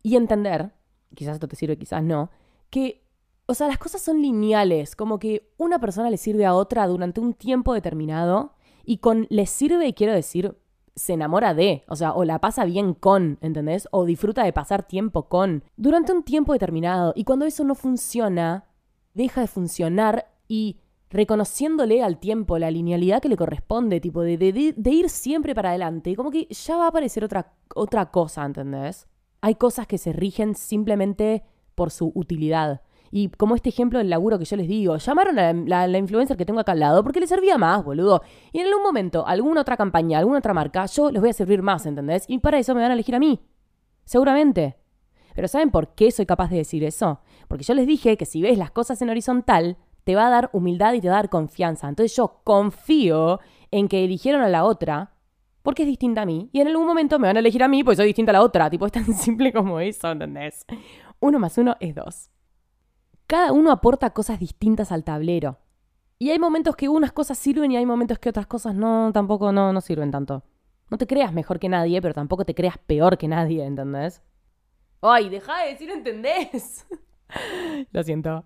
y 0.03 0.15
entender 0.15 0.71
quizás 1.15 1.35
esto 1.35 1.47
te 1.47 1.55
sirve, 1.55 1.77
quizás 1.77 2.03
no, 2.03 2.29
que, 2.69 3.03
o 3.45 3.53
sea, 3.53 3.67
las 3.67 3.77
cosas 3.77 4.01
son 4.01 4.21
lineales, 4.21 4.95
como 4.95 5.19
que 5.19 5.51
una 5.57 5.79
persona 5.79 6.09
le 6.09 6.17
sirve 6.17 6.45
a 6.45 6.53
otra 6.53 6.87
durante 6.87 7.19
un 7.19 7.33
tiempo 7.33 7.73
determinado 7.73 8.53
y 8.83 8.97
con 8.97 9.27
le 9.29 9.45
sirve, 9.45 9.93
quiero 9.93 10.13
decir, 10.13 10.57
se 10.97 11.13
enamora 11.13 11.53
de, 11.53 11.83
o 11.87 11.95
sea, 11.95 12.13
o 12.13 12.25
la 12.25 12.39
pasa 12.39 12.65
bien 12.65 12.93
con, 12.95 13.37
¿entendés? 13.41 13.87
O 13.91 14.03
disfruta 14.03 14.43
de 14.43 14.51
pasar 14.51 14.83
tiempo 14.83 15.29
con, 15.29 15.63
durante 15.77 16.11
un 16.11 16.23
tiempo 16.23 16.53
determinado. 16.53 17.13
Y 17.15 17.23
cuando 17.23 17.45
eso 17.45 17.63
no 17.63 17.75
funciona, 17.75 18.65
deja 19.13 19.41
de 19.41 19.47
funcionar 19.47 20.33
y 20.47 20.79
reconociéndole 21.09 22.01
al 22.01 22.17
tiempo 22.17 22.57
la 22.57 22.71
linealidad 22.71 23.21
que 23.21 23.29
le 23.29 23.37
corresponde, 23.37 24.01
tipo 24.01 24.21
de, 24.23 24.37
de, 24.37 24.91
ir 24.91 25.09
siempre 25.09 25.53
para 25.53 25.69
adelante, 25.69 26.15
como 26.15 26.31
que 26.31 26.47
ya 26.47 26.77
va 26.77 26.85
a 26.85 26.89
aparecer 26.89 27.23
otra, 27.23 27.53
otra 27.75 28.07
cosa, 28.07 28.43
¿entendés? 28.43 29.07
Hay 29.41 29.55
cosas 29.55 29.85
que 29.85 29.99
se 29.99 30.13
rigen 30.13 30.55
simplemente 30.55 31.43
por 31.75 31.91
su 31.91 32.11
utilidad. 32.15 32.81
Y 33.11 33.29
como 33.29 33.55
este 33.55 33.69
ejemplo 33.69 33.99
del 33.99 34.09
laburo 34.09 34.37
que 34.39 34.45
yo 34.45 34.55
les 34.55 34.67
digo, 34.67 34.97
llamaron 34.97 35.39
a 35.39 35.53
la, 35.87 35.97
influencer 35.97 36.37
que 36.37 36.45
tengo 36.45 36.59
acá 36.59 36.73
al 36.73 36.79
lado 36.79 37.03
porque 37.03 37.19
le 37.19 37.27
servía 37.27 37.57
más, 37.57 37.83
boludo. 37.83 38.21
Y 38.51 38.59
en 38.59 38.67
algún 38.67 38.83
momento, 38.83 39.25
alguna 39.27 39.61
otra 39.61 39.77
campaña, 39.77 40.19
alguna 40.19 40.39
otra 40.39 40.53
marca, 40.53 40.85
yo 40.85 41.11
les 41.11 41.21
voy 41.21 41.29
a 41.29 41.33
servir 41.33 41.61
más, 41.61 41.85
¿entendés? 41.85 42.25
Y 42.27 42.39
para 42.39 42.59
eso 42.59 42.75
me 42.75 42.81
van 42.81 42.91
a 42.91 42.93
elegir 42.93 43.15
a 43.15 43.19
mí. 43.19 43.39
Seguramente. 44.05 44.77
Pero 45.35 45.47
¿saben 45.47 45.69
por 45.69 45.93
qué 45.93 46.11
soy 46.11 46.25
capaz 46.25 46.49
de 46.49 46.57
decir 46.57 46.83
eso? 46.83 47.21
Porque 47.47 47.63
yo 47.63 47.73
les 47.73 47.85
dije 47.85 48.17
que 48.17 48.25
si 48.25 48.41
ves 48.41 48.57
las 48.57 48.71
cosas 48.71 49.01
en 49.01 49.09
horizontal, 49.09 49.77
te 50.03 50.15
va 50.15 50.27
a 50.27 50.29
dar 50.29 50.49
humildad 50.53 50.93
y 50.93 51.01
te 51.01 51.09
va 51.09 51.15
a 51.15 51.17
dar 51.17 51.29
confianza. 51.29 51.87
Entonces 51.87 52.15
yo 52.15 52.39
confío 52.43 53.39
en 53.71 53.87
que 53.87 54.03
eligieron 54.03 54.41
a 54.41 54.49
la 54.49 54.63
otra 54.63 55.11
porque 55.61 55.83
es 55.83 55.87
distinta 55.89 56.21
a 56.21 56.25
mí. 56.25 56.49
Y 56.53 56.61
en 56.61 56.67
algún 56.69 56.87
momento 56.87 57.19
me 57.19 57.27
van 57.27 57.35
a 57.35 57.39
elegir 57.39 57.61
a 57.61 57.67
mí 57.67 57.83
porque 57.83 57.97
soy 57.97 58.07
distinta 58.07 58.31
a 58.31 58.33
la 58.33 58.41
otra. 58.41 58.69
Tipo, 58.69 58.85
es 58.85 58.93
tan 58.93 59.13
simple 59.13 59.51
como 59.51 59.81
eso, 59.81 60.09
¿entendés? 60.09 60.65
Uno 61.19 61.39
más 61.39 61.57
uno 61.57 61.75
es 61.81 61.93
dos. 61.93 62.29
Cada 63.27 63.51
uno 63.51 63.71
aporta 63.71 64.11
cosas 64.11 64.39
distintas 64.39 64.93
al 64.93 65.03
tablero. 65.03 65.59
Y 66.17 66.31
hay 66.31 66.39
momentos 66.39 66.77
que 66.77 66.87
unas 66.87 67.11
cosas 67.11 67.37
sirven 67.37 67.71
y 67.71 67.77
hay 67.77 67.85
momentos 67.85 68.19
que 68.19 68.29
otras 68.29 68.47
cosas 68.47 68.73
no, 68.73 69.11
tampoco 69.13 69.51
no, 69.51 69.73
no 69.73 69.81
sirven 69.81 70.11
tanto. 70.11 70.43
No 70.89 70.97
te 70.97 71.05
creas 71.05 71.33
mejor 71.33 71.59
que 71.59 71.67
nadie, 71.67 72.01
pero 72.01 72.13
tampoco 72.13 72.45
te 72.45 72.55
creas 72.55 72.77
peor 72.77 73.17
que 73.17 73.27
nadie, 73.27 73.65
¿entendés? 73.65 74.23
¡Ay, 75.01 75.27
deja 75.27 75.59
de 75.59 75.71
decir 75.71 75.89
entendés! 75.91 76.87
Lo 77.91 78.01
siento. 78.01 78.45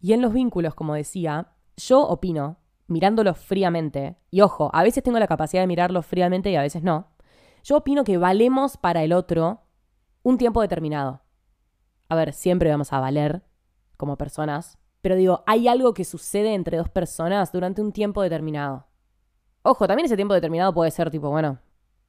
Y 0.00 0.14
en 0.14 0.22
los 0.22 0.32
vínculos, 0.32 0.74
como 0.74 0.94
decía, 0.94 1.52
yo 1.76 2.00
opino 2.00 2.56
mirándolo 2.86 3.34
fríamente, 3.34 4.16
y 4.30 4.40
ojo, 4.40 4.70
a 4.72 4.82
veces 4.82 5.04
tengo 5.04 5.18
la 5.18 5.28
capacidad 5.28 5.62
de 5.62 5.66
mirarlo 5.66 6.02
fríamente 6.02 6.50
y 6.50 6.56
a 6.56 6.62
veces 6.62 6.82
no, 6.82 7.08
yo 7.62 7.76
opino 7.76 8.02
que 8.02 8.16
valemos 8.16 8.78
para 8.78 9.04
el 9.04 9.12
otro 9.12 9.60
un 10.22 10.38
tiempo 10.38 10.62
determinado. 10.62 11.20
A 12.08 12.16
ver, 12.16 12.32
siempre 12.32 12.70
vamos 12.70 12.92
a 12.92 12.98
valer 12.98 13.44
como 14.00 14.16
personas, 14.16 14.78
pero 15.00 15.14
digo, 15.14 15.44
hay 15.46 15.68
algo 15.68 15.94
que 15.94 16.04
sucede 16.04 16.54
entre 16.54 16.76
dos 16.76 16.88
personas 16.88 17.52
durante 17.52 17.80
un 17.80 17.92
tiempo 17.92 18.22
determinado. 18.22 18.86
Ojo, 19.62 19.86
también 19.86 20.06
ese 20.06 20.16
tiempo 20.16 20.34
determinado 20.34 20.74
puede 20.74 20.90
ser 20.90 21.10
tipo, 21.10 21.30
bueno, 21.30 21.60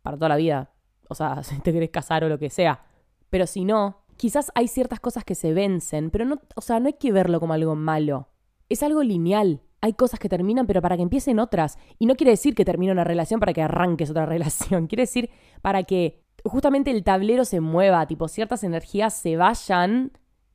para 0.02 0.18
toda 0.18 0.30
la 0.30 0.36
vida. 0.38 0.72
O 1.08 1.16
sea, 1.16 1.44
si 1.44 1.60
te 1.60 1.72
querés 1.72 1.92
casar 1.92 2.24
o 2.24 2.30
lo 2.30 2.40
que 2.40 2.50
sea. 2.50 2.84
Pero 3.30 3.46
si 3.46 3.64
no, 3.64 4.06
quizás 4.18 4.52
hay 4.56 4.68
ciertas 4.68 5.00
cosas 5.00 5.24
que 5.24 5.36
se 5.36 5.54
vencen, 5.54 6.10
pero 6.10 6.26
no, 6.26 6.42
o 6.56 6.62
sea, 6.62 6.80
no 6.80 6.88
hay 6.88 6.94
que 6.94 7.12
verlo 7.12 7.40
como 7.40 7.54
algo 7.54 7.76
malo. 7.76 8.30
Es 8.70 8.82
algo 8.82 9.04
lineal 9.04 9.62
hay 9.82 9.94
cosas 9.94 10.20
que 10.20 10.30
terminan, 10.30 10.68
pero 10.68 10.82
para 10.82 10.96
que 10.96 11.04
empiecen 11.04 11.40
otras. 11.40 11.78
Y 11.98 12.06
no 12.06 12.16
quiere 12.16 12.32
decir 12.32 12.54
que 12.56 12.64
termine 12.64 12.92
una 12.92 13.04
relación 13.04 13.40
para 13.40 13.54
que 13.54 13.62
arranques 13.62 14.12
otra 14.12 14.26
relación. 14.28 14.88
Quiere 14.88 15.04
decir 15.04 15.30
para 15.62 15.84
que 15.84 16.24
justamente 16.46 16.92
el 16.92 17.04
tablero 17.04 17.46
se 17.46 17.60
mueva, 17.60 18.06
tipo 18.08 18.28
ciertas 18.28 18.64
energías 18.64 19.14
se 19.16 19.36
vayan 19.38 20.12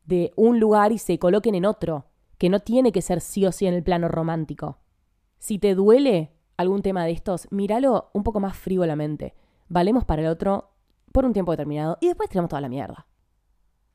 de 0.06 0.32
un 0.36 0.60
lugar 0.60 0.92
y 0.92 0.98
se 0.98 1.18
coloquen 1.18 1.54
en 1.54 1.66
otro. 1.66 2.06
Que 2.38 2.48
no 2.48 2.60
tiene 2.60 2.92
que 2.92 3.02
ser 3.02 3.20
sí 3.20 3.46
o 3.46 3.52
sí 3.52 3.66
en 3.66 3.74
el 3.74 3.82
plano 3.82 4.08
romántico. 4.08 4.78
Si 5.38 5.58
te 5.58 5.74
duele 5.74 6.32
algún 6.56 6.82
tema 6.82 7.04
de 7.04 7.12
estos, 7.12 7.48
míralo 7.50 8.10
un 8.12 8.22
poco 8.22 8.40
más 8.40 8.56
frívolamente. 8.56 9.34
Valemos 9.68 10.04
para 10.04 10.22
el 10.22 10.28
otro 10.28 10.70
por 11.12 11.24
un 11.24 11.32
tiempo 11.32 11.52
determinado 11.52 11.98
y 12.00 12.08
después 12.08 12.28
tenemos 12.28 12.48
toda 12.48 12.60
la 12.60 12.68
mierda. 12.68 13.06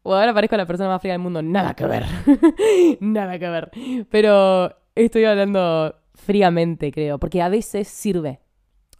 O 0.04 0.14
ahora 0.16 0.34
parezco 0.34 0.58
la 0.58 0.66
persona 0.66 0.90
más 0.90 1.02
fría 1.02 1.14
del 1.14 1.22
mundo. 1.22 1.42
Nada 1.42 1.76
que 1.76 1.86
ver. 1.86 2.06
Nada 3.00 3.38
que 3.38 3.50
ver. 3.50 3.72
Pero 4.10 4.76
Estoy 4.96 5.24
hablando 5.24 5.96
fríamente, 6.16 6.92
creo, 6.92 7.18
porque 7.18 7.42
a 7.42 7.50
veces 7.50 7.88
sirve. 7.88 8.42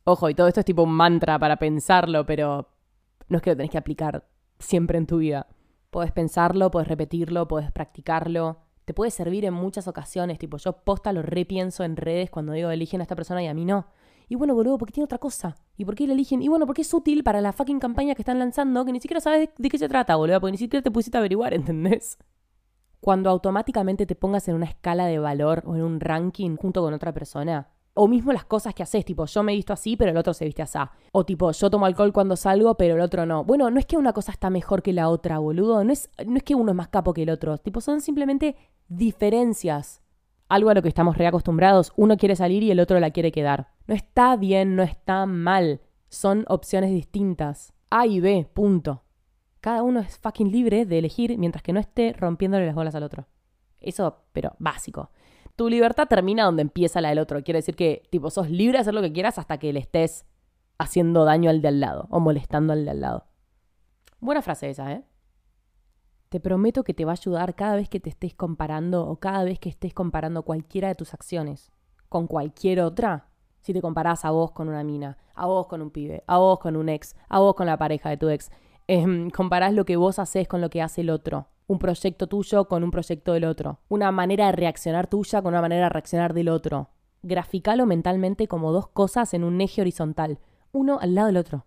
Ojo, 0.06 0.30
y 0.30 0.36
todo 0.36 0.48
esto 0.48 0.62
es 0.62 0.66
tipo 0.66 0.84
un 0.84 0.94
mantra 0.94 1.38
para 1.38 1.58
pensarlo, 1.58 2.26
pero 2.26 2.70
no 3.28 3.38
es 3.38 3.44
que 3.44 3.50
lo 3.52 3.58
tenés 3.58 3.72
que 3.72 3.78
aplicar 3.78 4.26
siempre 4.58 4.98
en 4.98 5.06
tu 5.06 5.18
vida. 5.18 5.48
Puedes 5.92 6.12
pensarlo, 6.12 6.72
puedes 6.72 6.88
repetirlo, 6.88 7.48
puedes 7.48 7.72
practicarlo. 7.72 8.58
Te 8.86 8.96
puede 8.96 9.12
servir 9.12 9.46
en 9.46 9.54
muchas 9.54 9.88
ocasiones. 9.88 10.40
Tipo, 10.40 10.58
yo 10.58 10.74
posta 10.84 11.14
lo 11.14 11.22
repienso 11.22 11.84
en 11.84 11.96
redes 11.96 12.32
cuando 12.32 12.54
digo 12.54 12.72
eligen 12.72 13.02
a 13.02 13.04
esta 13.04 13.16
persona 13.16 13.44
y 13.44 13.48
a 13.48 13.54
mí 13.54 13.66
no. 13.66 13.86
Y 14.28 14.36
bueno, 14.36 14.56
boludo, 14.56 14.80
porque 14.80 14.94
tiene 14.94 15.06
otra 15.06 15.20
cosa. 15.20 15.56
¿Y 15.78 15.86
por 15.86 15.94
qué 15.94 16.08
le 16.08 16.14
eligen? 16.14 16.42
Y 16.42 16.48
bueno, 16.48 16.66
porque 16.66 16.82
es 16.82 16.92
útil 16.92 17.24
para 17.24 17.42
la 17.42 17.54
fucking 17.54 17.80
campaña 17.80 18.16
que 18.16 18.24
están 18.24 18.40
lanzando 18.40 18.84
que 18.86 18.94
ni 18.94 19.00
siquiera 19.00 19.22
sabes 19.22 19.42
de, 19.42 19.54
de 19.56 19.70
qué 19.70 19.78
se 19.78 19.88
trata, 19.88 20.16
boludo. 20.16 20.40
Porque 20.42 20.54
ni 20.54 20.58
siquiera 20.58 20.82
te 20.82 20.90
pusiste 20.90 21.18
a 21.18 21.20
averiguar, 21.20 21.54
¿entendés? 21.54 22.18
cuando 23.02 23.32
automáticamente 23.32 24.06
te 24.06 24.16
pongas 24.16 24.48
en 24.48 24.56
una 24.56 24.68
escala 24.68 25.08
de 25.08 25.20
valor 25.20 25.64
o 25.66 25.76
en 25.76 25.82
un 25.82 26.00
ranking 26.00 26.56
junto 26.56 26.82
con 26.82 26.94
otra 26.94 27.12
persona. 27.12 27.68
O 27.94 28.08
mismo 28.08 28.32
las 28.32 28.46
cosas 28.46 28.74
que 28.74 28.84
haces, 28.84 29.04
tipo, 29.04 29.26
yo 29.26 29.44
me 29.44 29.54
visto 29.54 29.74
así, 29.74 29.98
pero 29.98 30.12
el 30.12 30.18
otro 30.18 30.34
se 30.34 30.46
viste 30.46 30.62
así. 30.62 30.80
O 31.12 31.26
tipo, 31.26 31.52
yo 31.52 31.70
tomo 31.70 31.86
alcohol 31.86 32.14
cuando 32.14 32.38
salgo, 32.38 32.76
pero 32.76 32.96
el 32.96 33.02
otro 33.02 33.26
no. 33.26 33.44
Bueno, 33.44 33.70
no 33.70 33.80
es 33.80 33.86
que 33.86 33.98
una 33.98 34.14
cosa 34.14 34.32
está 34.32 34.50
mejor 34.50 34.82
que 34.82 34.94
la 34.94 35.10
otra, 35.10 35.40
boludo. 35.40 35.84
No 35.84 35.92
es, 35.92 36.10
no 36.26 36.38
es 36.38 36.44
que 36.44 36.56
uno 36.56 36.72
es 36.72 36.78
más 36.78 36.88
capo 36.88 37.14
que 37.14 37.24
el 37.24 37.30
otro. 37.30 37.58
Tipo, 37.58 37.82
son 37.82 38.00
simplemente 38.00 38.56
diferencias. 38.88 40.02
Algo 40.48 40.70
a 40.70 40.74
lo 40.74 40.82
que 40.82 40.88
estamos 40.88 41.18
reacostumbrados. 41.18 41.92
Uno 41.98 42.16
quiere 42.18 42.36
salir 42.36 42.64
y 42.64 42.72
el 42.72 42.80
otro 42.80 43.00
la 43.00 43.12
quiere 43.12 43.32
quedar. 43.32 43.70
No 43.88 43.96
está 43.96 44.38
bien, 44.38 44.76
no 44.76 44.84
está 44.84 45.26
mal. 45.26 45.82
Son 46.08 46.46
opciones 46.48 46.92
distintas. 46.92 47.74
A 47.90 48.08
y 48.08 48.22
B, 48.22 48.50
punto. 48.54 49.04
Cada 49.60 49.84
uno 49.84 50.00
es 50.00 50.18
fucking 50.18 50.52
libre 50.52 50.86
de 50.86 50.98
elegir 50.98 51.38
mientras 51.38 51.62
que 51.62 51.74
no 51.74 51.80
esté 51.80 52.14
rompiéndole 52.14 52.66
las 52.66 52.76
bolas 52.76 52.96
al 52.96 53.04
otro. 53.04 53.28
Eso, 53.80 54.24
pero 54.32 54.56
básico. 54.60 55.12
Tu 55.56 55.70
libertad 55.70 56.08
termina 56.08 56.46
donde 56.46 56.62
empieza 56.62 57.02
la 57.02 57.10
del 57.10 57.20
otro. 57.20 57.44
Quiere 57.44 57.60
decir 57.60 57.76
que, 57.76 58.04
tipo, 58.10 58.30
sos 58.30 58.50
libre 58.50 58.78
de 58.78 58.82
hacer 58.82 58.94
lo 58.94 59.02
que 59.02 59.14
quieras 59.14 59.38
hasta 59.38 59.58
que 59.58 59.74
le 59.74 59.80
estés 59.80 60.26
haciendo 60.78 61.26
daño 61.26 61.50
al 61.50 61.62
de 61.62 61.68
al 61.68 61.80
lado 61.80 62.08
o 62.10 62.20
molestando 62.20 62.74
al 62.74 62.86
de 62.86 62.92
al 62.92 63.02
lado. 63.02 63.26
Buena 64.20 64.42
frase 64.42 64.70
esa, 64.70 64.92
¿eh? 64.92 65.04
Te 66.30 66.40
prometo 66.40 66.84
que 66.84 66.94
te 66.94 67.06
va 67.06 67.12
a 67.12 67.20
ayudar 67.20 67.56
cada 67.56 67.76
vez 67.76 67.90
que 67.90 68.00
te 68.00 68.10
estés 68.10 68.34
comparando 68.34 69.06
o 69.06 69.20
cada 69.20 69.44
vez 69.44 69.60
que 69.60 69.70
estés 69.70 69.94
comparando 69.94 70.44
cualquiera 70.44 70.88
de 70.88 70.96
tus 70.96 71.14
acciones 71.14 71.72
con 72.08 72.28
cualquier 72.28 72.82
otra. 72.82 73.28
Si 73.60 73.74
te 73.74 73.82
comparás 73.82 74.26
a 74.26 74.32
vos 74.32 74.52
con 74.52 74.70
una 74.70 74.84
mina, 74.84 75.18
a 75.36 75.46
vos 75.46 75.68
con 75.68 75.82
un 75.82 75.92
pibe, 75.92 76.24
a 76.28 76.38
vos 76.38 76.60
con 76.60 76.76
un 76.76 76.90
ex, 76.90 77.16
a 77.28 77.40
vos 77.40 77.54
con 77.54 77.66
la 77.68 77.78
pareja 77.78 78.10
de 78.10 78.18
tu 78.18 78.30
ex, 78.30 78.50
eh, 78.88 79.28
comparás 79.36 79.74
lo 79.74 79.86
que 79.86 79.98
vos 79.98 80.20
haces 80.20 80.48
con 80.48 80.62
lo 80.62 80.70
que 80.70 80.82
hace 80.82 81.02
el 81.02 81.10
otro. 81.10 81.48
Un 81.72 81.80
proyecto 81.80 82.28
tuyo 82.28 82.68
con 82.68 82.84
un 82.84 82.92
proyecto 82.92 83.32
del 83.32 83.46
otro. 83.46 83.80
Una 83.88 84.12
manera 84.12 84.48
de 84.48 84.52
reaccionar 84.52 85.08
tuya 85.08 85.42
con 85.42 85.54
una 85.54 85.62
manera 85.62 85.84
de 85.84 85.90
reaccionar 85.90 86.34
del 86.34 86.50
otro. 86.50 86.90
Graficalo 87.24 87.86
mentalmente 87.86 88.50
como 88.50 88.74
dos 88.74 88.90
cosas 88.90 89.34
en 89.34 89.46
un 89.46 89.62
eje 89.62 89.80
horizontal, 89.80 90.40
uno 90.74 91.00
al 91.00 91.16
lado 91.16 91.28
del 91.28 91.38
otro. 91.38 91.66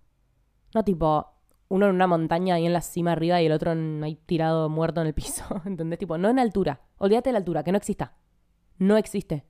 No 0.74 0.84
tipo, 0.84 1.26
uno 1.68 1.86
en 1.86 1.94
una 1.94 2.06
montaña 2.06 2.56
ahí 2.56 2.66
en 2.66 2.74
la 2.74 2.82
cima 2.82 3.12
arriba 3.12 3.40
y 3.40 3.46
el 3.46 3.52
otro 3.52 3.70
ahí 3.70 4.16
tirado 4.26 4.68
muerto 4.68 5.00
en 5.00 5.06
el 5.06 5.14
piso. 5.14 5.42
¿Entendés? 5.64 6.00
Tipo, 6.00 6.18
no 6.18 6.28
en 6.28 6.38
altura. 6.38 6.82
Olvídate 6.98 7.30
de 7.30 7.32
la 7.32 7.38
altura, 7.38 7.64
que 7.64 7.72
no 7.72 7.78
exista. 7.78 8.12
No 8.76 8.98
existe. 8.98 9.46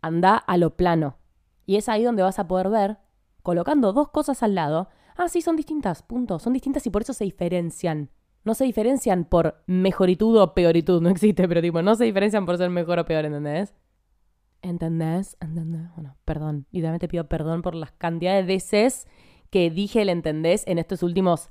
Anda 0.00 0.38
a 0.38 0.56
lo 0.56 0.74
plano. 0.74 1.18
Y 1.66 1.76
es 1.76 1.86
ahí 1.90 2.02
donde 2.02 2.22
vas 2.22 2.38
a 2.38 2.48
poder 2.48 2.70
ver, 2.70 2.96
colocando 3.42 3.92
dos 3.92 4.08
cosas 4.08 4.42
al 4.42 4.54
lado, 4.54 4.88
ah, 5.18 5.28
sí, 5.28 5.42
son 5.42 5.56
distintas, 5.56 6.02
punto. 6.02 6.38
Son 6.38 6.54
distintas 6.54 6.86
y 6.86 6.90
por 6.90 7.02
eso 7.02 7.12
se 7.12 7.24
diferencian. 7.24 8.08
No 8.44 8.54
se 8.54 8.64
diferencian 8.64 9.24
por 9.24 9.62
mejoritud 9.66 10.40
o 10.40 10.54
peoritud, 10.54 11.02
no 11.02 11.10
existe, 11.10 11.46
pero 11.48 11.60
tipo, 11.60 11.82
no 11.82 11.94
se 11.94 12.04
diferencian 12.04 12.46
por 12.46 12.56
ser 12.56 12.70
mejor 12.70 12.98
o 12.98 13.04
peor, 13.04 13.24
¿entendés? 13.24 13.74
¿Entendés? 14.62 15.36
¿Entendés? 15.40 15.88
Bueno, 15.94 16.16
perdón. 16.24 16.66
Y 16.72 16.82
también 16.82 17.00
te 17.00 17.08
pido 17.08 17.28
perdón 17.28 17.62
por 17.62 17.74
las 17.74 17.92
cantidades 17.92 18.46
de 18.46 18.54
veces 18.54 19.06
que 19.50 19.70
dije 19.70 20.02
el 20.02 20.08
entendés 20.08 20.66
en 20.66 20.78
estos 20.78 21.02
últimos 21.02 21.50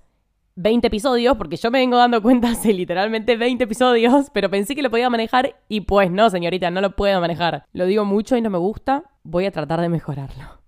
20 0.56 0.88
episodios, 0.88 1.38
porque 1.38 1.56
yo 1.56 1.70
me 1.70 1.80
vengo 1.80 1.98
dando 1.98 2.22
cuenta 2.22 2.50
hace 2.50 2.74
literalmente 2.74 3.38
20 3.38 3.64
episodios, 3.64 4.30
pero 4.34 4.50
pensé 4.50 4.76
que 4.76 4.82
lo 4.82 4.90
podía 4.90 5.10
manejar 5.10 5.56
y 5.70 5.82
pues 5.82 6.12
no, 6.12 6.30
señorita, 6.30 6.72
no 6.72 6.82
lo 6.82 6.96
puedo 6.96 7.22
manejar. 7.22 7.66
Lo 7.74 7.86
digo 7.86 8.06
mucho 8.06 8.36
y 8.36 8.42
no 8.42 8.50
me 8.50 8.58
gusta, 8.58 9.04
voy 9.24 9.46
a 9.46 9.52
tratar 9.52 9.82
de 9.82 9.90
mejorarlo. 9.90 10.67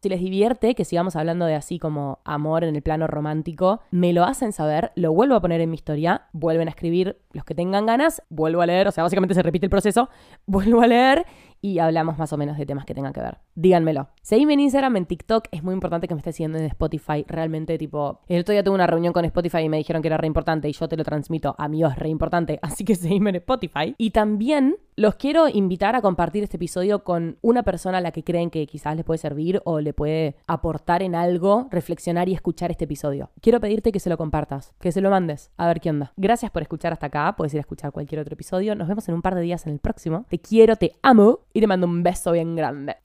Si 0.00 0.08
les 0.08 0.20
divierte 0.20 0.76
que 0.76 0.84
sigamos 0.84 1.16
hablando 1.16 1.46
de 1.46 1.56
así 1.56 1.80
como 1.80 2.20
amor 2.24 2.62
en 2.62 2.76
el 2.76 2.82
plano 2.82 3.08
romántico, 3.08 3.80
me 3.90 4.12
lo 4.12 4.22
hacen 4.22 4.52
saber, 4.52 4.92
lo 4.94 5.12
vuelvo 5.12 5.34
a 5.34 5.40
poner 5.40 5.60
en 5.60 5.70
mi 5.70 5.74
historia, 5.74 6.28
vuelven 6.32 6.68
a 6.68 6.70
escribir 6.70 7.18
los 7.38 7.44
que 7.44 7.54
tengan 7.54 7.86
ganas, 7.86 8.22
vuelvo 8.28 8.60
a 8.60 8.66
leer, 8.66 8.88
o 8.88 8.92
sea, 8.92 9.04
básicamente 9.04 9.34
se 9.34 9.42
repite 9.42 9.66
el 9.66 9.70
proceso, 9.70 10.10
vuelvo 10.46 10.82
a 10.82 10.86
leer 10.86 11.26
y 11.60 11.78
hablamos 11.78 12.18
más 12.18 12.32
o 12.32 12.36
menos 12.36 12.56
de 12.56 12.66
temas 12.66 12.84
que 12.84 12.94
tengan 12.94 13.12
que 13.12 13.20
ver. 13.20 13.38
Díganmelo. 13.54 14.08
Seguime 14.22 14.54
en 14.54 14.60
Instagram, 14.60 14.96
en 14.96 15.06
TikTok. 15.06 15.48
Es 15.50 15.62
muy 15.64 15.74
importante 15.74 16.06
que 16.06 16.14
me 16.14 16.18
estés 16.18 16.36
siguiendo 16.36 16.58
en 16.58 16.64
Spotify. 16.66 17.24
Realmente, 17.26 17.76
tipo, 17.78 18.20
el 18.28 18.40
otro 18.40 18.52
día 18.52 18.62
tuve 18.62 18.74
una 18.74 18.86
reunión 18.86 19.12
con 19.12 19.24
Spotify 19.24 19.58
y 19.58 19.68
me 19.68 19.78
dijeron 19.78 20.00
que 20.02 20.08
era 20.08 20.16
re 20.16 20.26
importante 20.26 20.68
y 20.68 20.72
yo 20.72 20.88
te 20.88 20.96
lo 20.96 21.04
transmito. 21.04 21.54
A 21.58 21.68
mí 21.68 21.82
es 21.82 21.96
re 21.96 22.08
importante. 22.08 22.58
Así 22.62 22.84
que 22.84 22.94
seguime 22.94 23.30
en 23.30 23.36
Spotify. 23.36 23.94
Y 23.98 24.10
también 24.10 24.76
los 24.94 25.14
quiero 25.14 25.48
invitar 25.48 25.96
a 25.96 26.02
compartir 26.02 26.44
este 26.44 26.56
episodio 26.56 27.04
con 27.04 27.38
una 27.40 27.62
persona 27.62 27.98
a 27.98 28.00
la 28.00 28.12
que 28.12 28.24
creen 28.24 28.50
que 28.50 28.66
quizás 28.66 28.96
les 28.96 29.04
puede 29.04 29.18
servir 29.18 29.60
o 29.64 29.80
le 29.80 29.92
puede 29.92 30.36
aportar 30.46 31.02
en 31.02 31.14
algo, 31.14 31.68
reflexionar 31.70 32.28
y 32.28 32.34
escuchar 32.34 32.70
este 32.70 32.84
episodio. 32.84 33.30
Quiero 33.40 33.60
pedirte 33.60 33.92
que 33.92 34.00
se 34.00 34.10
lo 34.10 34.16
compartas, 34.16 34.74
que 34.80 34.92
se 34.92 35.00
lo 35.00 35.10
mandes, 35.10 35.50
a 35.56 35.66
ver 35.66 35.80
qué 35.80 35.90
onda. 35.90 36.12
Gracias 36.16 36.50
por 36.50 36.62
escuchar 36.62 36.92
hasta 36.92 37.10
Puedes 37.36 37.54
ir 37.54 37.58
a 37.58 37.62
escuchar 37.62 37.92
cualquier 37.92 38.20
otro 38.20 38.34
episodio. 38.34 38.74
Nos 38.74 38.88
vemos 38.88 39.08
en 39.08 39.14
un 39.14 39.22
par 39.22 39.34
de 39.34 39.42
días 39.42 39.66
en 39.66 39.72
el 39.72 39.78
próximo. 39.78 40.26
Te 40.28 40.38
quiero, 40.38 40.76
te 40.76 40.92
amo 41.02 41.40
y 41.52 41.60
te 41.60 41.66
mando 41.66 41.86
un 41.86 42.02
beso 42.02 42.32
bien 42.32 42.56
grande. 42.56 42.96